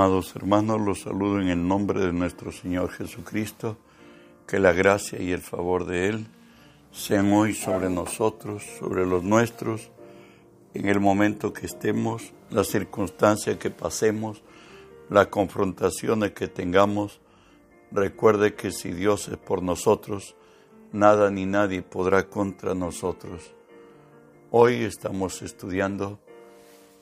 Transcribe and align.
Amados 0.00 0.36
hermanos, 0.36 0.80
los 0.80 1.00
saludo 1.00 1.40
en 1.40 1.48
el 1.48 1.66
nombre 1.66 1.98
de 1.98 2.12
nuestro 2.12 2.52
Señor 2.52 2.90
Jesucristo, 2.90 3.78
que 4.46 4.60
la 4.60 4.72
gracia 4.72 5.20
y 5.20 5.32
el 5.32 5.40
favor 5.40 5.86
de 5.86 6.06
Él 6.06 6.26
sean 6.92 7.32
hoy 7.32 7.52
sobre 7.52 7.90
nosotros, 7.90 8.62
sobre 8.78 9.04
los 9.04 9.24
nuestros, 9.24 9.90
en 10.72 10.86
el 10.86 11.00
momento 11.00 11.52
que 11.52 11.66
estemos, 11.66 12.32
la 12.50 12.62
circunstancia 12.62 13.58
que 13.58 13.70
pasemos, 13.70 14.44
la 15.10 15.30
confrontación 15.30 16.30
que 16.30 16.46
tengamos. 16.46 17.20
Recuerde 17.90 18.54
que 18.54 18.70
si 18.70 18.92
Dios 18.92 19.26
es 19.26 19.36
por 19.36 19.64
nosotros, 19.64 20.36
nada 20.92 21.28
ni 21.32 21.44
nadie 21.44 21.82
podrá 21.82 22.28
contra 22.28 22.72
nosotros. 22.72 23.52
Hoy 24.52 24.74
estamos 24.84 25.42
estudiando 25.42 26.20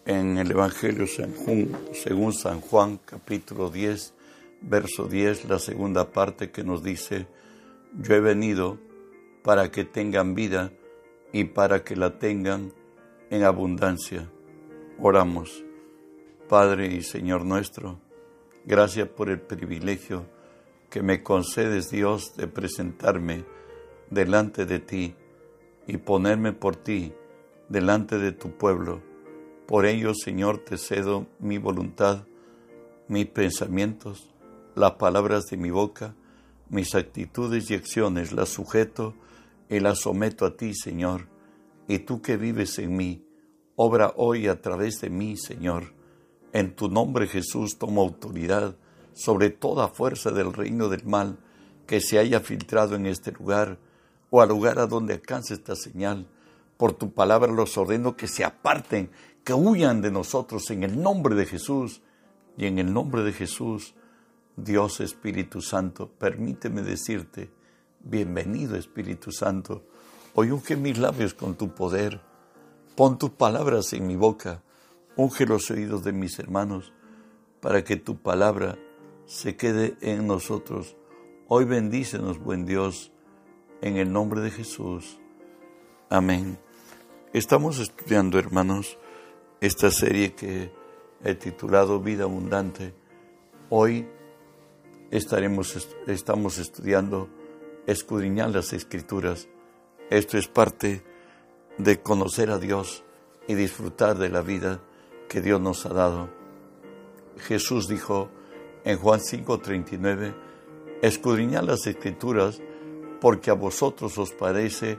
en 0.06 0.38
el 0.38 0.52
Evangelio 0.52 1.06
según 1.92 2.32
San 2.32 2.60
Juan 2.60 3.00
capítulo 3.04 3.70
10, 3.70 4.14
verso 4.62 5.08
10, 5.08 5.46
la 5.46 5.58
segunda 5.58 6.12
parte 6.12 6.52
que 6.52 6.62
nos 6.62 6.84
dice, 6.84 7.26
yo 7.92 8.14
he 8.14 8.20
venido 8.20 8.78
para 9.42 9.72
que 9.72 9.84
tengan 9.84 10.36
vida 10.36 10.72
y 11.32 11.44
para 11.44 11.82
que 11.82 11.96
la 11.96 12.20
tengan 12.20 12.72
en 13.30 13.42
abundancia. 13.42 14.30
Oramos. 15.00 15.64
Padre 16.48 16.86
y 16.86 17.02
Señor 17.02 17.44
nuestro, 17.44 17.98
gracias 18.64 19.08
por 19.08 19.28
el 19.28 19.40
privilegio 19.40 20.24
que 20.88 21.02
me 21.02 21.24
concedes 21.24 21.90
Dios 21.90 22.36
de 22.36 22.46
presentarme 22.46 23.44
delante 24.10 24.66
de 24.66 24.78
ti 24.78 25.16
y 25.88 25.96
ponerme 25.96 26.52
por 26.52 26.76
ti 26.76 27.12
delante 27.68 28.18
de 28.18 28.30
tu 28.30 28.52
pueblo 28.52 29.02
por 29.66 29.86
ello, 29.86 30.14
Señor, 30.14 30.58
te 30.58 30.78
cedo 30.78 31.26
mi 31.40 31.58
voluntad, 31.58 32.26
mis 33.08 33.26
pensamientos, 33.26 34.32
las 34.74 34.92
palabras 34.92 35.46
de 35.46 35.56
mi 35.56 35.70
boca, 35.70 36.14
mis 36.68 36.94
actitudes 36.94 37.70
y 37.70 37.74
acciones, 37.74 38.32
las 38.32 38.48
sujeto 38.48 39.14
y 39.68 39.80
las 39.80 40.00
someto 40.00 40.46
a 40.46 40.56
ti, 40.56 40.74
Señor. 40.74 41.28
Y 41.88 42.00
tú 42.00 42.22
que 42.22 42.36
vives 42.36 42.78
en 42.78 42.96
mí, 42.96 43.24
obra 43.74 44.12
hoy 44.16 44.48
a 44.48 44.60
través 44.60 45.00
de 45.00 45.10
mí, 45.10 45.36
Señor. 45.36 45.94
En 46.52 46.74
tu 46.74 46.88
nombre, 46.88 47.26
Jesús, 47.26 47.78
tomo 47.78 48.02
autoridad 48.02 48.76
sobre 49.12 49.50
toda 49.50 49.88
fuerza 49.88 50.30
del 50.30 50.52
reino 50.52 50.88
del 50.88 51.04
mal 51.04 51.38
que 51.86 52.00
se 52.00 52.18
haya 52.18 52.40
filtrado 52.40 52.96
en 52.96 53.06
este 53.06 53.32
lugar 53.32 53.78
o 54.30 54.42
al 54.42 54.48
lugar 54.48 54.78
a 54.78 54.86
donde 54.86 55.14
alcance 55.14 55.54
esta 55.54 55.74
señal. 55.76 56.28
Por 56.76 56.92
tu 56.92 57.12
palabra 57.12 57.50
los 57.52 57.78
ordeno 57.78 58.16
que 58.16 58.28
se 58.28 58.44
aparten, 58.44 59.10
que 59.46 59.54
huyan 59.54 60.02
de 60.02 60.10
nosotros 60.10 60.68
en 60.72 60.82
el 60.82 61.00
nombre 61.00 61.36
de 61.36 61.46
Jesús. 61.46 62.02
Y 62.58 62.66
en 62.66 62.80
el 62.80 62.92
nombre 62.92 63.22
de 63.22 63.32
Jesús, 63.32 63.94
Dios 64.56 65.00
Espíritu 65.00 65.60
Santo, 65.60 66.10
permíteme 66.18 66.82
decirte, 66.82 67.52
bienvenido 68.00 68.76
Espíritu 68.76 69.30
Santo, 69.30 69.84
hoy 70.34 70.50
unge 70.50 70.74
mis 70.74 70.98
labios 70.98 71.34
con 71.34 71.54
tu 71.54 71.74
poder, 71.74 72.22
pon 72.96 73.18
tus 73.18 73.30
palabras 73.30 73.92
en 73.92 74.06
mi 74.06 74.16
boca, 74.16 74.62
unge 75.16 75.44
los 75.44 75.70
oídos 75.70 76.02
de 76.02 76.12
mis 76.12 76.38
hermanos, 76.38 76.92
para 77.60 77.84
que 77.84 77.96
tu 77.96 78.16
palabra 78.16 78.78
se 79.26 79.54
quede 79.54 79.96
en 80.00 80.26
nosotros. 80.26 80.96
Hoy 81.46 81.66
bendícenos, 81.66 82.38
buen 82.38 82.64
Dios, 82.64 83.12
en 83.82 83.98
el 83.98 84.10
nombre 84.10 84.40
de 84.40 84.50
Jesús. 84.50 85.20
Amén. 86.08 86.58
Estamos 87.34 87.78
estudiando, 87.78 88.38
hermanos, 88.38 88.98
esta 89.60 89.90
serie 89.90 90.34
que 90.34 90.70
he 91.24 91.34
titulado 91.34 92.00
Vida 92.00 92.24
Abundante. 92.24 92.94
Hoy 93.70 94.06
estaremos, 95.10 95.88
estamos 96.06 96.58
estudiando 96.58 97.28
escudriñar 97.86 98.50
las 98.50 98.72
escrituras. 98.72 99.48
Esto 100.10 100.36
es 100.36 100.46
parte 100.46 101.02
de 101.78 102.00
conocer 102.00 102.50
a 102.50 102.58
Dios 102.58 103.02
y 103.48 103.54
disfrutar 103.54 104.18
de 104.18 104.28
la 104.28 104.42
vida 104.42 104.80
que 105.28 105.40
Dios 105.40 105.60
nos 105.60 105.86
ha 105.86 105.94
dado. 105.94 106.28
Jesús 107.38 107.88
dijo 107.88 108.28
en 108.84 108.98
Juan 108.98 109.20
5:39, 109.20 110.34
escudriñad 111.02 111.64
las 111.64 111.86
escrituras 111.86 112.60
porque 113.20 113.50
a 113.50 113.54
vosotros 113.54 114.18
os 114.18 114.32
parece 114.32 114.98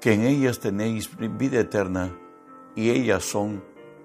que 0.00 0.12
en 0.12 0.24
ellas 0.24 0.60
tenéis 0.60 1.08
vida 1.38 1.60
eterna 1.60 2.18
y 2.76 2.90
ellas 2.90 3.24
son 3.24 3.62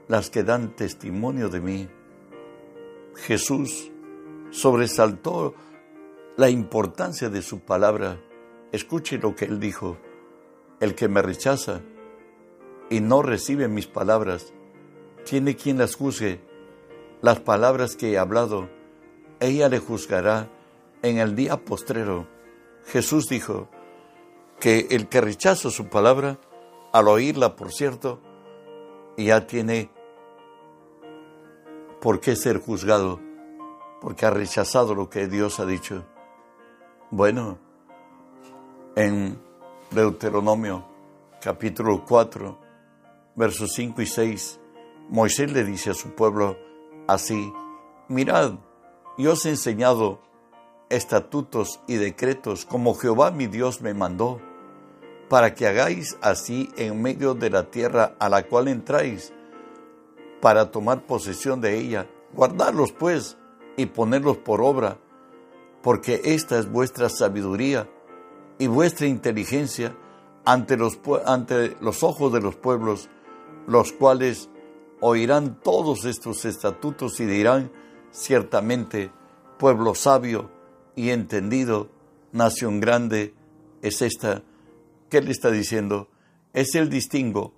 las 0.07 0.29
que 0.29 0.43
dan 0.43 0.75
testimonio 0.75 1.49
de 1.49 1.59
mí. 1.59 1.89
Jesús 3.15 3.91
sobresaltó 4.51 5.55
la 6.37 6.49
importancia 6.49 7.29
de 7.29 7.41
su 7.41 7.59
palabra. 7.59 8.19
Escuche 8.71 9.17
lo 9.17 9.35
que 9.35 9.45
él 9.45 9.59
dijo. 9.59 9.97
El 10.79 10.95
que 10.95 11.09
me 11.09 11.21
rechaza 11.21 11.81
y 12.89 13.01
no 13.01 13.21
recibe 13.21 13.67
mis 13.67 13.85
palabras, 13.85 14.53
tiene 15.25 15.55
quien 15.55 15.77
las 15.77 15.95
juzgue. 15.95 16.39
Las 17.21 17.39
palabras 17.41 17.95
que 17.95 18.11
he 18.11 18.17
hablado, 18.17 18.69
ella 19.39 19.69
le 19.69 19.79
juzgará 19.79 20.49
en 21.01 21.17
el 21.17 21.35
día 21.35 21.57
postrero. 21.57 22.27
Jesús 22.85 23.27
dijo 23.27 23.69
que 24.59 24.87
el 24.91 25.07
que 25.07 25.21
rechaza 25.21 25.69
su 25.69 25.87
palabra, 25.89 26.39
al 26.93 27.07
oírla, 27.07 27.55
por 27.55 27.71
cierto, 27.71 28.21
ya 29.25 29.47
tiene 29.47 29.89
por 32.01 32.19
qué 32.19 32.35
ser 32.35 32.59
juzgado, 32.59 33.19
porque 34.01 34.25
ha 34.25 34.29
rechazado 34.29 34.95
lo 34.95 35.09
que 35.09 35.27
Dios 35.27 35.59
ha 35.59 35.65
dicho. 35.65 36.05
Bueno, 37.11 37.57
en 38.95 39.39
Deuteronomio 39.91 40.85
capítulo 41.41 42.03
4, 42.05 42.57
versos 43.35 43.71
5 43.73 44.01
y 44.01 44.05
6, 44.05 44.59
Moisés 45.09 45.51
le 45.51 45.63
dice 45.63 45.91
a 45.91 45.93
su 45.93 46.13
pueblo 46.15 46.57
así, 47.07 47.51
mirad, 48.07 48.53
yo 49.17 49.33
os 49.33 49.45
he 49.45 49.49
enseñado 49.49 50.19
estatutos 50.89 51.81
y 51.87 51.95
decretos 51.95 52.65
como 52.65 52.95
Jehová 52.95 53.31
mi 53.31 53.47
Dios 53.47 53.81
me 53.81 53.93
mandó 53.93 54.41
para 55.29 55.53
que 55.53 55.67
hagáis 55.67 56.17
así 56.21 56.69
en 56.75 57.01
medio 57.01 57.35
de 57.35 57.51
la 57.51 57.69
tierra 57.69 58.15
a 58.19 58.27
la 58.29 58.43
cual 58.43 58.67
entráis, 58.67 59.31
para 60.41 60.71
tomar 60.71 61.05
posesión 61.05 61.61
de 61.61 61.77
ella. 61.77 62.07
Guardarlos 62.33 62.91
pues 62.91 63.37
y 63.77 63.85
ponerlos 63.85 64.37
por 64.37 64.61
obra, 64.61 64.97
porque 65.81 66.21
esta 66.25 66.57
es 66.57 66.69
vuestra 66.69 67.09
sabiduría 67.09 67.87
y 68.57 68.67
vuestra 68.67 69.07
inteligencia 69.07 69.95
ante 70.45 70.77
los, 70.77 70.99
ante 71.25 71.77
los 71.79 72.03
ojos 72.03 72.33
de 72.33 72.41
los 72.41 72.55
pueblos, 72.55 73.09
los 73.67 73.91
cuales 73.91 74.49
oirán 74.99 75.59
todos 75.61 76.05
estos 76.05 76.43
estatutos 76.45 77.19
y 77.19 77.25
dirán, 77.25 77.71
ciertamente, 78.11 79.11
pueblo 79.57 79.93
sabio 79.93 80.49
y 80.95 81.11
entendido, 81.11 81.89
nación 82.31 82.79
grande 82.79 83.33
es 83.81 84.01
esta 84.01 84.43
¿Qué 85.09 85.21
le 85.21 85.31
está 85.31 85.49
diciendo? 85.51 86.09
Es 86.53 86.75
el 86.75 86.89
distingo 86.89 87.53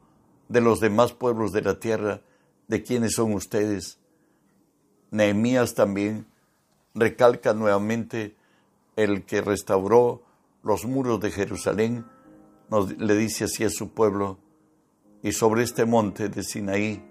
de 0.47 0.61
los 0.61 0.79
demás 0.79 1.13
pueblos 1.13 1.51
de 1.51 1.61
la 1.61 1.79
tierra, 1.79 2.21
de 2.67 2.83
quienes 2.83 3.15
son 3.15 3.33
ustedes. 3.33 3.99
Nehemías 5.11 5.75
también 5.75 6.25
recalca 6.93 7.53
nuevamente 7.53 8.35
el 8.95 9.25
que 9.25 9.41
restauró 9.41 10.23
los 10.63 10.85
muros 10.85 11.19
de 11.19 11.31
Jerusalén, 11.31 12.05
le 12.97 13.15
dice 13.15 13.45
así 13.45 13.63
a 13.63 13.69
su 13.69 13.89
pueblo, 13.91 14.37
y 15.21 15.33
sobre 15.33 15.63
este 15.63 15.85
monte 15.85 16.29
de 16.29 16.43
Sinaí 16.43 17.03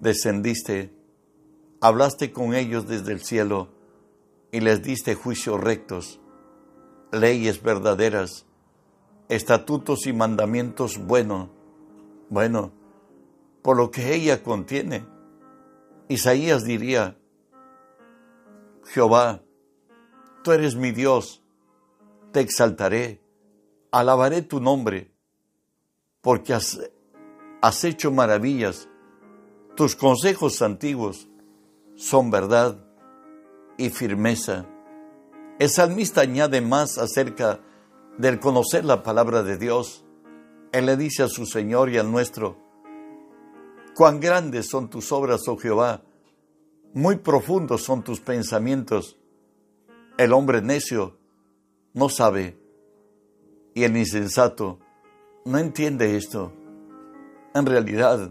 descendiste, 0.00 0.92
hablaste 1.80 2.32
con 2.32 2.54
ellos 2.54 2.88
desde 2.88 3.12
el 3.12 3.20
cielo 3.20 3.68
y 4.50 4.60
les 4.60 4.82
diste 4.82 5.14
juicios 5.14 5.60
rectos, 5.60 6.20
leyes 7.12 7.62
verdaderas, 7.62 8.46
estatutos 9.34 10.06
y 10.06 10.12
mandamientos 10.12 10.98
buenos, 10.98 11.48
bueno, 12.28 12.70
por 13.62 13.78
lo 13.78 13.90
que 13.90 14.14
ella 14.14 14.42
contiene. 14.42 15.06
Isaías 16.08 16.64
diría, 16.64 17.16
Jehová, 18.84 19.40
tú 20.44 20.52
eres 20.52 20.76
mi 20.76 20.92
Dios, 20.92 21.42
te 22.32 22.40
exaltaré, 22.40 23.22
alabaré 23.90 24.42
tu 24.42 24.60
nombre, 24.60 25.10
porque 26.20 26.52
has, 26.52 26.78
has 27.62 27.84
hecho 27.84 28.10
maravillas, 28.10 28.86
tus 29.76 29.96
consejos 29.96 30.60
antiguos 30.60 31.26
son 31.96 32.30
verdad 32.30 32.84
y 33.78 33.88
firmeza. 33.88 34.66
El 35.58 35.70
salmista 35.70 36.20
añade 36.20 36.60
más 36.60 36.98
acerca 36.98 37.60
del 38.18 38.40
conocer 38.40 38.84
la 38.84 39.02
palabra 39.02 39.42
de 39.42 39.56
Dios, 39.56 40.04
Él 40.72 40.86
le 40.86 40.96
dice 40.96 41.22
a 41.22 41.28
su 41.28 41.46
Señor 41.46 41.90
y 41.90 41.98
al 41.98 42.10
nuestro, 42.10 42.56
cuán 43.94 44.20
grandes 44.20 44.68
son 44.68 44.88
tus 44.88 45.12
obras, 45.12 45.46
oh 45.48 45.56
Jehová, 45.56 46.02
Muy 46.94 47.16
profundos 47.16 47.82
son 47.82 48.02
tus 48.02 48.20
pensamientos. 48.20 49.16
El 50.18 50.34
hombre 50.34 50.60
necio 50.60 51.16
no 51.94 52.10
sabe 52.10 52.58
y 53.74 53.84
el 53.84 53.96
insensato 53.96 54.78
no 55.46 55.58
entiende 55.58 56.16
esto. 56.16 56.52
En 57.54 57.64
realidad, 57.64 58.30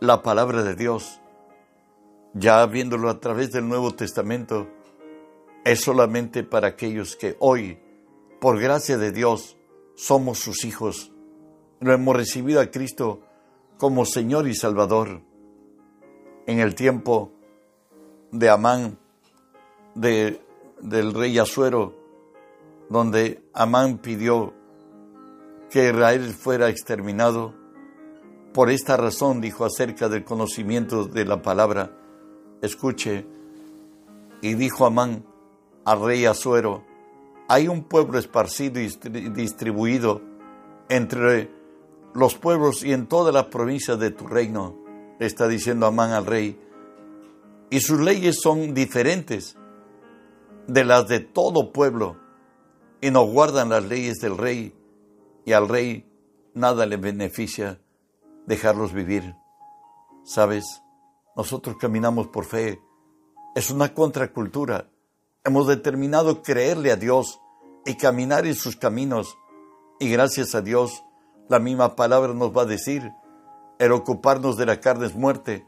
la 0.00 0.22
palabra 0.22 0.62
de 0.62 0.74
Dios, 0.74 1.20
ya 2.34 2.66
viéndolo 2.66 3.08
a 3.08 3.20
través 3.20 3.52
del 3.52 3.68
Nuevo 3.68 3.94
Testamento, 3.94 4.68
es 5.64 5.80
solamente 5.80 6.42
para 6.42 6.68
aquellos 6.68 7.16
que 7.16 7.36
hoy, 7.38 7.78
por 8.40 8.60
gracia 8.60 8.98
de 8.98 9.12
Dios, 9.12 9.56
somos 9.94 10.38
sus 10.38 10.64
hijos. 10.64 11.12
Lo 11.80 11.92
hemos 11.92 12.16
recibido 12.16 12.60
a 12.60 12.70
Cristo 12.70 13.20
como 13.78 14.04
Señor 14.04 14.48
y 14.48 14.54
Salvador 14.54 15.22
en 16.46 16.60
el 16.60 16.74
tiempo 16.74 17.32
de 18.30 18.48
Amán, 18.48 18.98
de, 19.94 20.40
del 20.80 21.12
rey 21.12 21.38
Azuero, 21.38 21.94
donde 22.88 23.42
Amán 23.52 23.98
pidió 23.98 24.54
que 25.70 25.88
Israel 25.88 26.32
fuera 26.34 26.68
exterminado. 26.68 27.54
Por 28.52 28.70
esta 28.70 28.96
razón 28.96 29.40
dijo 29.40 29.64
acerca 29.64 30.08
del 30.08 30.24
conocimiento 30.24 31.04
de 31.04 31.24
la 31.24 31.42
palabra, 31.42 31.90
escuche, 32.62 33.26
y 34.40 34.54
dijo 34.54 34.86
Amán 34.86 35.24
al 35.84 36.04
rey 36.04 36.24
Azuero, 36.26 36.84
hay 37.48 37.68
un 37.68 37.84
pueblo 37.84 38.18
esparcido 38.18 38.80
y 38.80 38.88
distribuido 39.30 40.20
entre 40.88 41.50
los 42.14 42.34
pueblos 42.34 42.82
y 42.82 42.92
en 42.92 43.06
todas 43.06 43.32
las 43.32 43.46
provincias 43.46 43.98
de 43.98 44.10
tu 44.10 44.26
reino 44.26 44.76
está 45.18 45.48
diciendo 45.48 45.86
Amán 45.86 46.12
al 46.12 46.26
rey, 46.26 46.60
y 47.70 47.80
sus 47.80 48.00
leyes 48.00 48.38
son 48.42 48.74
diferentes 48.74 49.56
de 50.66 50.84
las 50.84 51.08
de 51.08 51.20
todo 51.20 51.72
pueblo, 51.72 52.16
y 53.00 53.10
no 53.10 53.24
guardan 53.24 53.68
las 53.68 53.84
leyes 53.84 54.18
del 54.18 54.36
rey, 54.36 54.74
y 55.44 55.52
al 55.52 55.68
rey 55.68 56.10
nada 56.54 56.86
le 56.86 56.96
beneficia 56.96 57.80
dejarlos 58.46 58.92
vivir. 58.92 59.36
¿Sabes? 60.24 60.82
Nosotros 61.36 61.76
caminamos 61.78 62.28
por 62.28 62.44
fe. 62.44 62.80
Es 63.54 63.70
una 63.70 63.94
contracultura. 63.94 64.90
Hemos 65.46 65.68
determinado 65.68 66.42
creerle 66.42 66.90
a 66.90 66.96
Dios 66.96 67.40
y 67.84 67.94
caminar 67.94 68.46
en 68.46 68.56
sus 68.56 68.74
caminos. 68.74 69.38
Y 70.00 70.10
gracias 70.10 70.56
a 70.56 70.60
Dios, 70.60 71.04
la 71.48 71.60
misma 71.60 71.94
palabra 71.94 72.34
nos 72.34 72.50
va 72.50 72.62
a 72.62 72.66
decir, 72.66 73.12
el 73.78 73.92
ocuparnos 73.92 74.56
de 74.56 74.66
la 74.66 74.80
carne 74.80 75.06
es 75.06 75.14
muerte, 75.14 75.64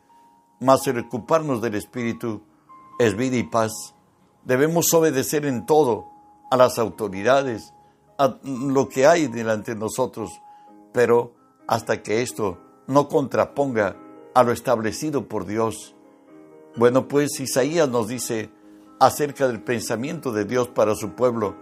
mas 0.58 0.84
el 0.88 0.98
ocuparnos 0.98 1.62
del 1.62 1.76
Espíritu 1.76 2.42
es 2.98 3.16
vida 3.16 3.36
y 3.36 3.44
paz. 3.44 3.94
Debemos 4.42 4.92
obedecer 4.94 5.46
en 5.46 5.64
todo 5.64 6.08
a 6.50 6.56
las 6.56 6.80
autoridades, 6.80 7.72
a 8.18 8.36
lo 8.42 8.88
que 8.88 9.06
hay 9.06 9.28
delante 9.28 9.74
de 9.74 9.80
nosotros, 9.80 10.42
pero 10.92 11.36
hasta 11.68 12.02
que 12.02 12.22
esto 12.22 12.58
no 12.88 13.06
contraponga 13.06 13.96
a 14.34 14.42
lo 14.42 14.50
establecido 14.50 15.28
por 15.28 15.46
Dios. 15.46 15.94
Bueno, 16.74 17.06
pues 17.06 17.38
Isaías 17.38 17.88
nos 17.88 18.08
dice 18.08 18.50
acerca 19.00 19.46
del 19.46 19.62
pensamiento 19.62 20.32
de 20.32 20.44
Dios 20.44 20.68
para 20.68 20.94
su 20.94 21.12
pueblo, 21.14 21.56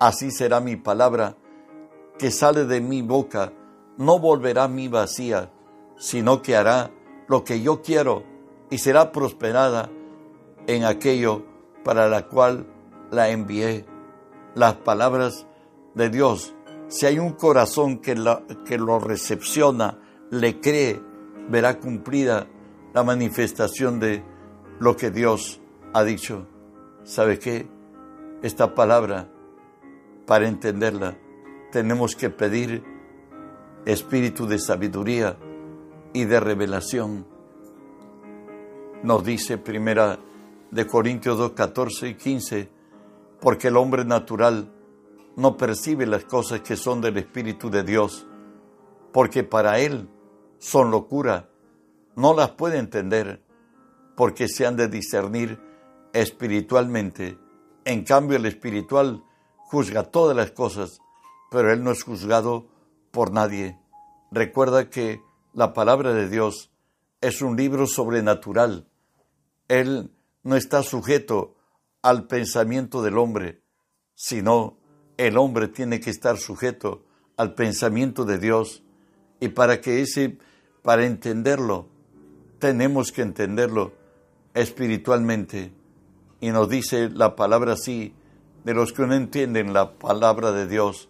así 0.00 0.30
será 0.30 0.60
mi 0.60 0.76
palabra 0.76 1.36
que 2.18 2.30
sale 2.30 2.64
de 2.64 2.80
mi 2.80 3.02
boca, 3.02 3.52
no 3.96 4.18
volverá 4.18 4.64
a 4.64 4.68
mí 4.68 4.88
vacía, 4.88 5.50
sino 5.96 6.42
que 6.42 6.56
hará 6.56 6.90
lo 7.28 7.44
que 7.44 7.60
yo 7.60 7.82
quiero 7.82 8.24
y 8.70 8.78
será 8.78 9.12
prosperada 9.12 9.90
en 10.66 10.84
aquello 10.84 11.44
para 11.84 12.08
la 12.08 12.26
cual 12.26 12.66
la 13.10 13.30
envié. 13.30 13.86
Las 14.54 14.74
palabras 14.74 15.46
de 15.94 16.10
Dios, 16.10 16.54
si 16.88 17.06
hay 17.06 17.18
un 17.18 17.32
corazón 17.32 17.98
que, 17.98 18.14
que 18.66 18.78
lo 18.78 18.98
recepciona, 18.98 19.98
le 20.30 20.60
cree, 20.60 21.00
verá 21.48 21.78
cumplida 21.78 22.46
la 22.92 23.04
manifestación 23.04 24.00
de 24.00 24.24
lo 24.80 24.96
que 24.96 25.10
Dios 25.10 25.60
ha 25.92 26.02
dicho. 26.02 26.46
¿Sabe 27.08 27.38
qué? 27.38 27.66
Esta 28.42 28.74
palabra, 28.74 29.30
para 30.26 30.46
entenderla, 30.46 31.16
tenemos 31.72 32.14
que 32.14 32.28
pedir 32.28 32.84
espíritu 33.86 34.46
de 34.46 34.58
sabiduría 34.58 35.38
y 36.12 36.26
de 36.26 36.38
revelación. 36.38 37.26
Nos 39.02 39.24
dice 39.24 39.56
primera 39.56 40.18
de 40.70 40.86
Corintios 40.86 41.38
2, 41.38 41.52
14 41.52 42.08
y 42.08 42.14
15, 42.14 42.68
porque 43.40 43.68
el 43.68 43.78
hombre 43.78 44.04
natural 44.04 44.70
no 45.34 45.56
percibe 45.56 46.04
las 46.04 46.26
cosas 46.26 46.60
que 46.60 46.76
son 46.76 47.00
del 47.00 47.16
Espíritu 47.16 47.70
de 47.70 47.84
Dios, 47.84 48.26
porque 49.14 49.44
para 49.44 49.78
él 49.78 50.10
son 50.58 50.90
locura, 50.90 51.48
no 52.16 52.34
las 52.34 52.50
puede 52.50 52.76
entender, 52.76 53.42
porque 54.14 54.46
se 54.46 54.66
han 54.66 54.76
de 54.76 54.88
discernir 54.88 55.58
espiritualmente. 56.12 57.38
En 57.84 58.04
cambio, 58.04 58.36
el 58.36 58.46
espiritual 58.46 59.24
juzga 59.56 60.04
todas 60.04 60.36
las 60.36 60.50
cosas, 60.50 61.00
pero 61.50 61.72
él 61.72 61.82
no 61.82 61.90
es 61.90 62.02
juzgado 62.02 62.68
por 63.10 63.32
nadie. 63.32 63.78
Recuerda 64.30 64.90
que 64.90 65.22
la 65.54 65.72
palabra 65.72 66.12
de 66.12 66.28
Dios 66.28 66.70
es 67.20 67.42
un 67.42 67.56
libro 67.56 67.86
sobrenatural. 67.86 68.88
Él 69.68 70.10
no 70.42 70.56
está 70.56 70.82
sujeto 70.82 71.56
al 72.02 72.26
pensamiento 72.26 73.02
del 73.02 73.18
hombre, 73.18 73.62
sino 74.14 74.78
el 75.16 75.36
hombre 75.36 75.68
tiene 75.68 76.00
que 76.00 76.10
estar 76.10 76.38
sujeto 76.38 77.04
al 77.36 77.54
pensamiento 77.54 78.24
de 78.24 78.38
Dios. 78.38 78.82
Y 79.40 79.48
para 79.48 79.80
que 79.80 80.00
ese, 80.02 80.38
para 80.82 81.06
entenderlo, 81.06 81.88
tenemos 82.58 83.12
que 83.12 83.22
entenderlo 83.22 83.92
espiritualmente. 84.54 85.72
Y 86.40 86.50
nos 86.50 86.68
dice 86.68 87.08
la 87.10 87.36
palabra 87.36 87.72
así, 87.72 88.14
de 88.64 88.74
los 88.74 88.92
que 88.92 89.06
no 89.06 89.14
entienden 89.14 89.72
la 89.72 89.92
palabra 89.92 90.52
de 90.52 90.66
Dios. 90.66 91.08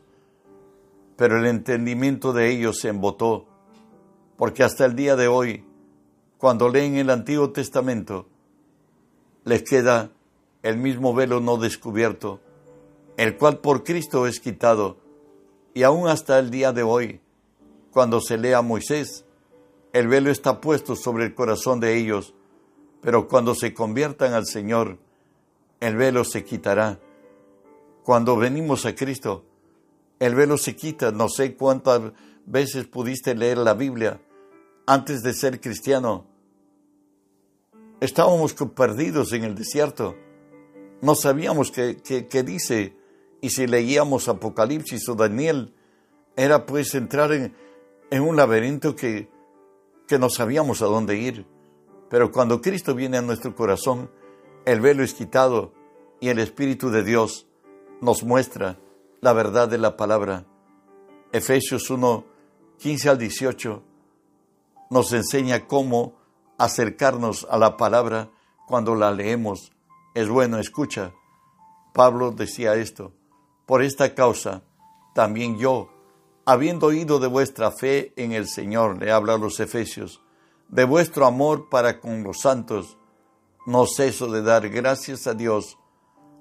Pero 1.17 1.39
el 1.39 1.47
entendimiento 1.47 2.33
de 2.33 2.51
ellos 2.51 2.79
se 2.79 2.89
embotó 2.89 3.47
porque 4.39 4.63
hasta 4.63 4.87
el 4.87 4.95
día 4.95 5.17
de 5.17 5.27
hoy, 5.27 5.65
cuando 6.39 6.69
leen 6.69 6.95
el 6.95 7.11
Antiguo 7.11 7.51
Testamento, 7.51 8.29
les 9.45 9.65
queda 9.65 10.13
el 10.63 10.79
mismo 10.79 11.13
velo 11.13 11.41
no 11.41 11.57
descubierto, 11.57 12.41
el 13.17 13.37
cual 13.37 13.59
por 13.59 13.83
Cristo 13.83 14.29
es 14.29 14.39
quitado, 14.39 14.97
y 15.75 15.83
aún 15.83 16.07
hasta 16.07 16.39
el 16.39 16.51
día 16.51 16.73
de 16.73 16.85
hoy, 16.85 17.21
cuando 17.91 18.21
se 18.21 18.39
lee 18.39 18.53
a 18.53 18.63
Moisés, 18.63 19.25
el 19.93 20.07
velo 20.07 20.31
está 20.31 20.61
puesto 20.61 20.95
sobre 20.95 21.25
el 21.25 21.35
corazón 21.35 21.81
de 21.81 21.97
ellos, 21.97 22.33
pero 23.01 23.27
cuando 23.27 23.57
se 23.57 23.75
conviertan 23.75 24.35
al 24.35 24.47
Señor, 24.47 24.99
el 25.81 25.97
velo 25.97 26.25
se 26.25 26.45
quitará. 26.45 27.01
Cuando 28.03 28.37
venimos 28.37 28.87
a 28.87 28.95
Cristo, 28.95 29.45
el 30.19 30.35
velo 30.35 30.57
se 30.57 30.75
quita. 30.75 31.13
No 31.13 31.29
sé 31.29 31.55
cuántas 31.55 32.13
veces 32.47 32.87
pudiste 32.87 33.35
leer 33.35 33.59
la 33.59 33.75
Biblia, 33.75 34.21
antes 34.87 35.23
de 35.23 35.35
ser 35.35 35.61
cristiano, 35.61 36.25
estábamos 38.01 38.55
perdidos 38.55 39.33
en 39.33 39.45
el 39.45 39.55
desierto. 39.55 40.17
No 41.03 41.15
sabíamos 41.15 41.71
qué, 41.71 42.43
dice. 42.45 42.97
Y 43.41 43.51
si 43.51 43.67
leíamos 43.67 44.29
Apocalipsis 44.29 45.09
o 45.09 45.15
Daniel, 45.15 45.75
era 46.37 46.67
pues 46.67 46.95
entrar 46.95 47.33
en, 47.33 47.53
un 48.23 48.37
laberinto 48.37 48.97
que, 48.97 49.29
que 50.09 50.19
no 50.19 50.29
sabíamos 50.31 50.83
a 50.83 50.87
dónde 50.87 51.19
ir. 51.19 51.47
Pero 52.09 52.33
cuando 52.33 52.61
Cristo 52.61 52.95
viene 52.95 53.19
a 53.19 53.23
nuestro 53.23 53.55
corazón, 53.55 54.11
el 54.69 54.83
velo 54.83 55.03
es 55.03 55.15
quitado 55.15 55.73
y 56.21 56.29
el 56.29 56.39
Espíritu 56.39 56.91
de 56.91 57.03
Dios 57.03 57.47
nos 58.03 58.23
muestra 58.23 58.79
la 59.23 59.33
verdad 59.33 59.67
de 59.67 59.79
la 59.79 59.97
palabra. 59.97 60.45
Efesios 61.33 61.89
1, 61.89 62.27
15 62.77 63.09
al 63.09 63.17
18 63.17 63.83
nos 64.91 65.13
enseña 65.15 65.67
cómo 65.67 66.19
acercarnos 66.59 67.47
a 67.51 67.57
la 67.57 67.79
palabra 67.79 68.31
cuando 68.67 68.95
la 68.95 69.11
leemos. 69.11 69.73
Es 70.13 70.29
bueno, 70.29 70.59
escucha. 70.59 71.15
Pablo 71.95 72.31
decía 72.31 72.75
esto, 72.75 73.15
por 73.65 73.83
esta 73.83 74.15
causa 74.15 74.65
también 75.15 75.57
yo, 75.57 75.89
habiendo 76.45 76.89
oído 76.89 77.19
de 77.21 77.29
vuestra 77.29 77.71
fe 77.71 78.13
en 78.17 78.33
el 78.33 78.47
Señor, 78.47 79.03
le 79.03 79.13
habla 79.13 79.35
a 79.35 79.39
los 79.39 79.61
Efesios, 79.61 80.21
de 80.69 80.85
vuestro 80.85 81.25
amor 81.25 81.71
para 81.71 82.01
con 82.01 82.23
los 82.23 82.41
santos, 82.41 82.99
no 83.69 83.85
ceso 83.87 84.29
de 84.33 84.41
dar 84.41 84.71
gracias 84.71 85.27
a 85.27 85.35
Dios, 85.35 85.77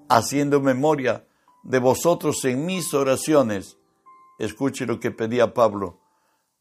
haciendo 0.08 0.62
memoria 0.62 1.28
de 1.62 1.80
vosotros 1.80 2.46
en 2.46 2.66
mis 2.66 2.94
oraciones. 2.94 3.78
Escuche 4.40 4.86
lo 4.86 5.02
que 5.02 5.12
pedía 5.12 5.54
Pablo 5.54 6.00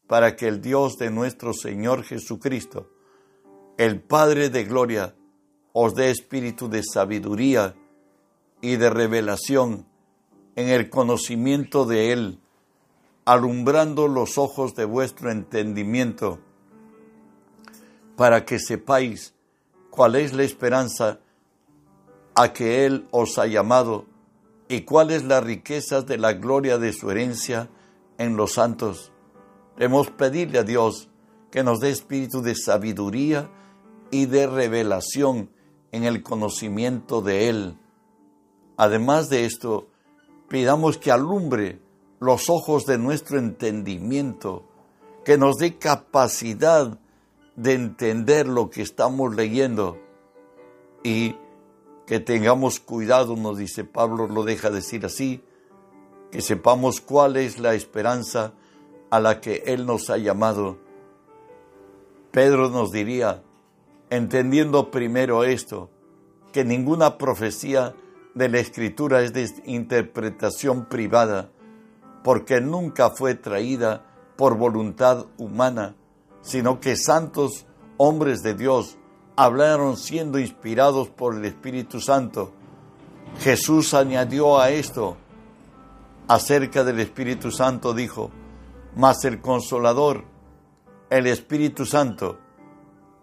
para 0.07 0.35
que 0.35 0.49
el 0.49 0.59
Dios 0.59 0.97
de 0.97 1.09
nuestro 1.09 1.53
Señor 1.53 2.03
Jesucristo, 2.03 2.91
el 3.77 4.01
Padre 4.01 4.49
de 4.49 4.65
gloria 4.65 5.15
os 5.71 5.95
dé 5.95 6.09
espíritu 6.11 6.67
de 6.67 6.83
sabiduría 6.83 7.73
y 8.59 8.75
de 8.75 8.89
revelación 8.89 9.87
en 10.57 10.67
el 10.67 10.89
conocimiento 10.89 11.85
de 11.85 12.11
Él, 12.11 12.41
alumbrando 13.23 14.09
los 14.09 14.37
ojos 14.37 14.75
de 14.75 14.83
vuestro 14.83 15.31
entendimiento, 15.31 16.39
para 18.17 18.43
que 18.43 18.59
sepáis 18.59 19.36
cuál 19.97 20.15
es 20.15 20.31
la 20.33 20.43
esperanza 20.43 21.21
a 22.35 22.53
que 22.53 22.85
Él 22.85 23.07
os 23.09 23.39
ha 23.39 23.47
llamado 23.47 24.05
y 24.69 24.81
cuáles 24.81 25.23
las 25.23 25.43
riquezas 25.43 26.05
de 26.05 26.19
la 26.19 26.33
gloria 26.33 26.77
de 26.77 26.93
su 26.93 27.09
herencia 27.09 27.67
en 28.19 28.37
los 28.37 28.53
santos. 28.53 29.11
Debemos 29.75 30.11
pedirle 30.11 30.59
a 30.59 30.63
Dios 30.63 31.09
que 31.49 31.63
nos 31.63 31.79
dé 31.79 31.89
espíritu 31.89 32.43
de 32.43 32.53
sabiduría 32.53 33.49
y 34.11 34.27
de 34.27 34.45
revelación 34.45 35.49
en 35.91 36.03
el 36.03 36.21
conocimiento 36.21 37.23
de 37.23 37.49
Él. 37.49 37.79
Además 38.77 39.29
de 39.29 39.45
esto, 39.45 39.87
pidamos 40.47 40.99
que 40.99 41.11
alumbre 41.11 41.79
los 42.19 42.51
ojos 42.51 42.85
de 42.85 42.99
nuestro 42.99 43.39
entendimiento, 43.39 44.63
que 45.25 45.39
nos 45.39 45.55
dé 45.55 45.79
capacidad 45.79 46.99
de 47.57 47.73
entender 47.73 48.47
lo 48.47 48.69
que 48.69 48.83
estamos 48.83 49.35
leyendo 49.35 49.97
y 51.03 51.35
que 52.05 52.19
tengamos 52.21 52.79
cuidado, 52.79 53.35
nos 53.35 53.57
dice 53.57 53.83
Pablo, 53.83 54.27
lo 54.27 54.43
deja 54.43 54.69
decir 54.69 55.05
así, 55.05 55.43
que 56.31 56.41
sepamos 56.41 57.01
cuál 57.01 57.35
es 57.35 57.59
la 57.59 57.73
esperanza 57.73 58.53
a 59.09 59.19
la 59.19 59.41
que 59.41 59.63
Él 59.65 59.85
nos 59.85 60.09
ha 60.09 60.17
llamado. 60.17 60.77
Pedro 62.31 62.69
nos 62.69 62.91
diría, 62.91 63.43
entendiendo 64.11 64.91
primero 64.91 65.43
esto, 65.43 65.89
que 66.53 66.63
ninguna 66.63 67.17
profecía 67.17 67.95
de 68.35 68.49
la 68.49 68.59
Escritura 68.59 69.21
es 69.21 69.33
de 69.33 69.49
interpretación 69.65 70.85
privada, 70.85 71.49
porque 72.23 72.61
nunca 72.61 73.09
fue 73.09 73.33
traída 73.33 74.05
por 74.35 74.57
voluntad 74.57 75.25
humana, 75.37 75.95
sino 76.47 76.79
que 76.79 76.95
santos 76.95 77.65
hombres 77.97 78.41
de 78.41 78.53
Dios 78.53 78.97
hablaron 79.35 79.97
siendo 79.97 80.39
inspirados 80.39 81.09
por 81.09 81.35
el 81.35 81.43
Espíritu 81.43 81.99
Santo. 81.99 82.53
Jesús 83.41 83.93
añadió 83.93 84.57
a 84.57 84.69
esto, 84.69 85.17
acerca 86.29 86.85
del 86.85 87.01
Espíritu 87.01 87.51
Santo, 87.51 87.93
dijo, 87.93 88.31
mas 88.95 89.25
el 89.25 89.41
consolador, 89.41 90.23
el 91.09 91.27
Espíritu 91.27 91.85
Santo, 91.85 92.37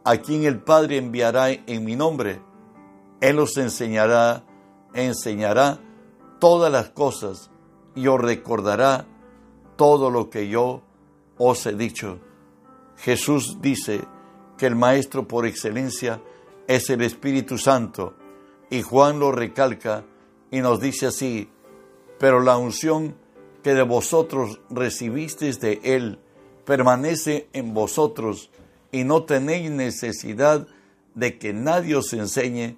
a 0.04 0.18
quien 0.18 0.44
el 0.44 0.58
Padre 0.58 0.98
enviará 0.98 1.48
en 1.48 1.82
mi 1.82 1.96
nombre, 1.96 2.42
Él 3.22 3.38
os 3.38 3.56
enseñará, 3.56 4.44
enseñará 4.92 5.78
todas 6.40 6.70
las 6.70 6.90
cosas 6.90 7.50
y 7.94 8.06
os 8.06 8.20
recordará 8.20 9.06
todo 9.76 10.10
lo 10.10 10.28
que 10.28 10.46
yo 10.50 10.82
os 11.38 11.64
he 11.64 11.72
dicho. 11.72 12.18
Jesús 12.96 13.58
dice, 13.60 14.02
que 14.56 14.66
el 14.66 14.76
Maestro 14.76 15.26
por 15.26 15.46
excelencia 15.46 16.20
es 16.66 16.88
el 16.90 17.02
Espíritu 17.02 17.58
Santo. 17.58 18.14
Y 18.70 18.82
Juan 18.82 19.18
lo 19.18 19.32
recalca 19.32 20.04
y 20.50 20.60
nos 20.60 20.80
dice 20.80 21.06
así, 21.06 21.50
pero 22.18 22.40
la 22.40 22.56
unción 22.56 23.16
que 23.62 23.74
de 23.74 23.82
vosotros 23.82 24.60
recibisteis 24.70 25.60
de 25.60 25.80
Él 25.82 26.18
permanece 26.64 27.48
en 27.52 27.74
vosotros 27.74 28.50
y 28.92 29.04
no 29.04 29.24
tenéis 29.24 29.70
necesidad 29.70 30.66
de 31.14 31.38
que 31.38 31.52
nadie 31.52 31.96
os 31.96 32.12
enseñe, 32.12 32.76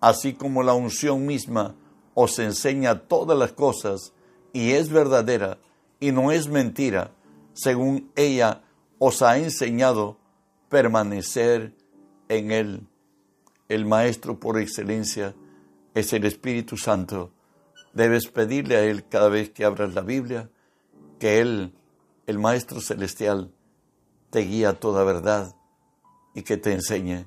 así 0.00 0.34
como 0.34 0.62
la 0.62 0.74
unción 0.74 1.26
misma 1.26 1.74
os 2.14 2.38
enseña 2.38 3.00
todas 3.00 3.38
las 3.38 3.52
cosas 3.52 4.12
y 4.52 4.72
es 4.72 4.88
verdadera 4.88 5.58
y 6.00 6.12
no 6.12 6.30
es 6.30 6.48
mentira, 6.48 7.12
según 7.54 8.10
ella 8.14 8.63
os 9.06 9.20
ha 9.20 9.36
enseñado 9.36 10.16
permanecer 10.70 11.74
en 12.30 12.50
Él. 12.50 12.88
El 13.68 13.84
Maestro 13.84 14.40
por 14.40 14.58
excelencia 14.58 15.34
es 15.92 16.14
el 16.14 16.24
Espíritu 16.24 16.78
Santo. 16.78 17.30
Debes 17.92 18.28
pedirle 18.28 18.76
a 18.76 18.80
Él 18.80 19.06
cada 19.06 19.28
vez 19.28 19.50
que 19.50 19.66
abras 19.66 19.92
la 19.92 20.00
Biblia 20.00 20.48
que 21.18 21.42
Él, 21.42 21.74
el 22.26 22.38
Maestro 22.38 22.80
Celestial, 22.80 23.52
te 24.30 24.40
guía 24.40 24.70
a 24.70 24.80
toda 24.80 25.04
verdad 25.04 25.54
y 26.34 26.40
que 26.40 26.56
te 26.56 26.72
enseñe. 26.72 27.26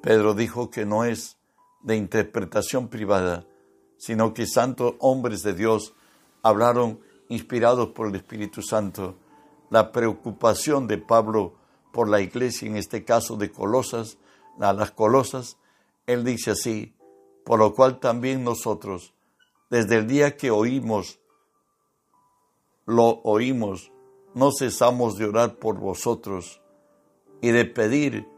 Pedro 0.00 0.32
dijo 0.32 0.70
que 0.70 0.86
no 0.86 1.04
es 1.04 1.36
de 1.82 1.94
interpretación 1.96 2.88
privada, 2.88 3.44
sino 3.98 4.32
que 4.32 4.46
santos 4.46 4.94
hombres 4.98 5.42
de 5.42 5.52
Dios 5.52 5.94
hablaron 6.42 7.00
inspirados 7.28 7.90
por 7.90 8.08
el 8.08 8.14
Espíritu 8.14 8.62
Santo. 8.62 9.18
La 9.72 9.90
preocupación 9.90 10.86
de 10.86 10.98
Pablo 10.98 11.54
por 11.94 12.06
la 12.06 12.20
iglesia, 12.20 12.68
en 12.68 12.76
este 12.76 13.06
caso 13.06 13.36
de 13.36 13.50
Colosas, 13.50 14.18
a 14.60 14.74
las 14.74 14.90
Colosas, 14.90 15.56
él 16.06 16.24
dice 16.24 16.50
así, 16.50 16.94
por 17.42 17.58
lo 17.58 17.74
cual 17.74 17.98
también 17.98 18.44
nosotros, 18.44 19.14
desde 19.70 19.96
el 19.96 20.06
día 20.06 20.36
que 20.36 20.50
oímos, 20.50 21.20
lo 22.84 23.22
oímos, 23.22 23.90
no 24.34 24.50
cesamos 24.52 25.16
de 25.16 25.24
orar 25.24 25.56
por 25.56 25.78
vosotros 25.78 26.60
y 27.40 27.50
de 27.50 27.64
pedir 27.64 28.28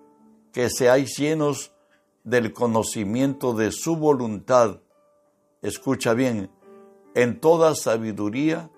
que 0.53 0.71
seáis 0.71 1.19
llenos 1.19 1.73
del 2.23 2.53
conocimiento 2.53 3.55
de 3.55 3.73
su 3.73 3.97
voluntad. 3.97 4.83
Escucha 5.63 6.15
bien, 6.15 6.49
en 7.17 7.41
toda 7.41 7.75
sabiduría 7.75 8.71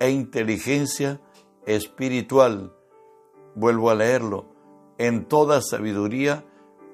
e 0.00 0.08
inteligencia 0.08 1.20
espiritual 1.68 2.74
vuelvo 3.54 3.90
a 3.90 3.94
leerlo, 3.94 4.46
en 4.96 5.26
toda 5.26 5.60
sabiduría 5.60 6.44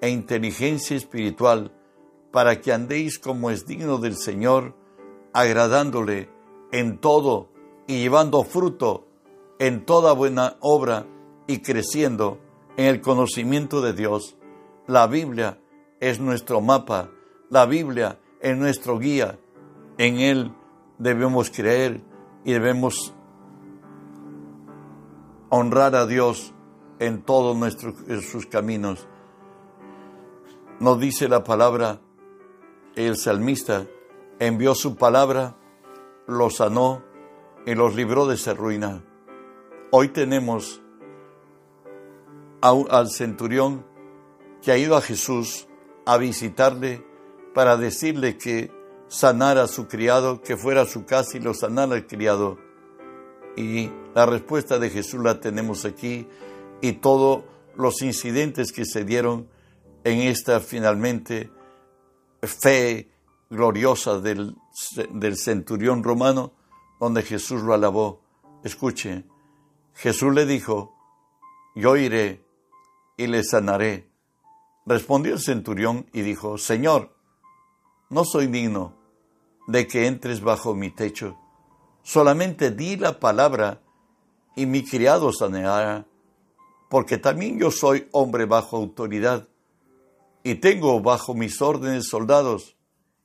e 0.01 0.11
inteligencia 0.11 0.97
espiritual, 0.97 1.73
para 2.33 2.61
que 2.61 2.73
andéis 2.73 3.19
como 3.19 3.51
es 3.51 3.67
digno 3.67 3.99
del 3.99 4.17
Señor, 4.17 4.75
agradándole 5.33 6.29
en 6.73 6.99
todo 6.99 7.49
y 7.87 8.03
llevando 8.03 8.43
fruto 8.43 9.07
en 9.59 9.85
toda 9.85 10.13
buena 10.13 10.57
obra 10.61 11.07
y 11.47 11.59
creciendo 11.59 12.39
en 12.77 12.87
el 12.87 13.01
conocimiento 13.01 13.81
de 13.81 13.93
Dios. 13.93 14.37
La 14.87 15.07
Biblia 15.07 15.61
es 16.01 16.19
nuestro 16.19 16.61
mapa, 16.61 17.11
la 17.51 17.67
Biblia 17.67 18.19
es 18.41 18.57
nuestro 18.57 18.99
guía. 18.99 19.39
En 19.97 20.19
Él 20.19 20.53
debemos 20.99 21.51
creer 21.51 22.03
y 22.45 22.53
debemos 22.53 23.14
honrar 25.57 25.95
a 25.95 26.05
Dios 26.05 26.53
en 26.99 27.23
todos 27.23 27.57
nuestros 27.57 27.95
sus 28.29 28.45
caminos. 28.47 29.07
Nos 30.81 30.99
dice 30.99 31.29
la 31.29 31.45
palabra, 31.45 32.01
el 32.97 33.17
salmista 33.17 33.87
envió 34.41 34.75
su 34.75 34.97
palabra, 34.97 35.57
los 36.27 36.57
sanó 36.57 37.05
y 37.67 37.77
los 37.77 37.95
libró 37.95 38.27
de 38.27 38.35
esa 38.35 38.53
ruina. 38.53 39.05
Hoy 39.93 40.09
tenemos 40.09 40.83
al 42.61 43.09
centurión 43.11 43.87
que 44.61 44.73
ha 44.73 44.77
ido 44.77 44.97
a 44.97 45.03
Jesús 45.03 45.69
a 46.05 46.19
visitarle 46.19 47.07
para 47.55 47.77
decirle 47.77 48.39
que 48.39 48.73
sanara 49.07 49.63
a 49.63 49.69
su 49.69 49.87
criado, 49.87 50.43
que 50.43 50.57
fuera 50.57 50.83
a 50.83 50.87
su 50.87 51.05
casa 51.05 51.37
y 51.37 51.41
lo 51.41 51.55
sanara 51.55 51.95
al 51.95 52.09
criado. 52.09 52.64
Y 53.57 53.91
la 54.15 54.27
respuesta 54.27 54.79
de 54.79 54.91
Jesús 54.91 55.23
la 55.23 55.41
tenemos 55.41 55.85
aquí 55.85 56.27
y 56.81 56.93
todos 56.95 57.45
los 57.77 58.03
incidentes 58.03 58.73
que 58.73 58.85
se 58.85 59.05
dieron 59.05 59.49
en 60.05 60.21
esta 60.21 60.61
finalmente 60.61 61.51
fe 62.43 63.11
gloriosa 63.51 64.21
del, 64.21 64.57
del 65.11 65.37
centurión 65.37 66.03
romano, 66.03 66.53
donde 67.01 67.23
Jesús 67.23 67.63
lo 67.63 67.75
alabó. 67.75 68.23
Escuche, 68.63 69.25
Jesús 69.95 70.35
le 70.35 70.47
dijo, 70.47 70.95
yo 71.75 71.97
iré 71.97 72.45
y 73.17 73.27
le 73.27 73.45
sanaré. 73.45 74.11
Respondió 74.87 75.35
el 75.35 75.41
centurión 75.41 76.07
y 76.13 76.23
dijo, 76.23 76.59
Señor, 76.59 77.15
no 78.11 78.25
soy 78.25 78.47
digno 78.47 78.95
de 79.67 79.87
que 79.87 80.07
entres 80.07 80.41
bajo 80.41 80.75
mi 80.75 80.91
techo, 80.91 81.39
solamente 82.05 82.71
di 82.71 82.97
la 82.97 83.19
palabra 83.19 83.81
y 84.55 84.67
mi 84.67 84.85
criado 84.85 85.33
saneará 85.33 86.07
porque 86.89 87.19
también 87.19 87.59
yo 87.59 87.73
soy 87.73 88.07
hombre 88.13 88.45
bajo 88.45 88.77
autoridad 88.77 89.49
y 90.45 90.57
tengo 90.57 91.01
bajo 91.01 91.35
mis 91.35 91.61
órdenes 91.61 92.07
soldados, 92.07 92.77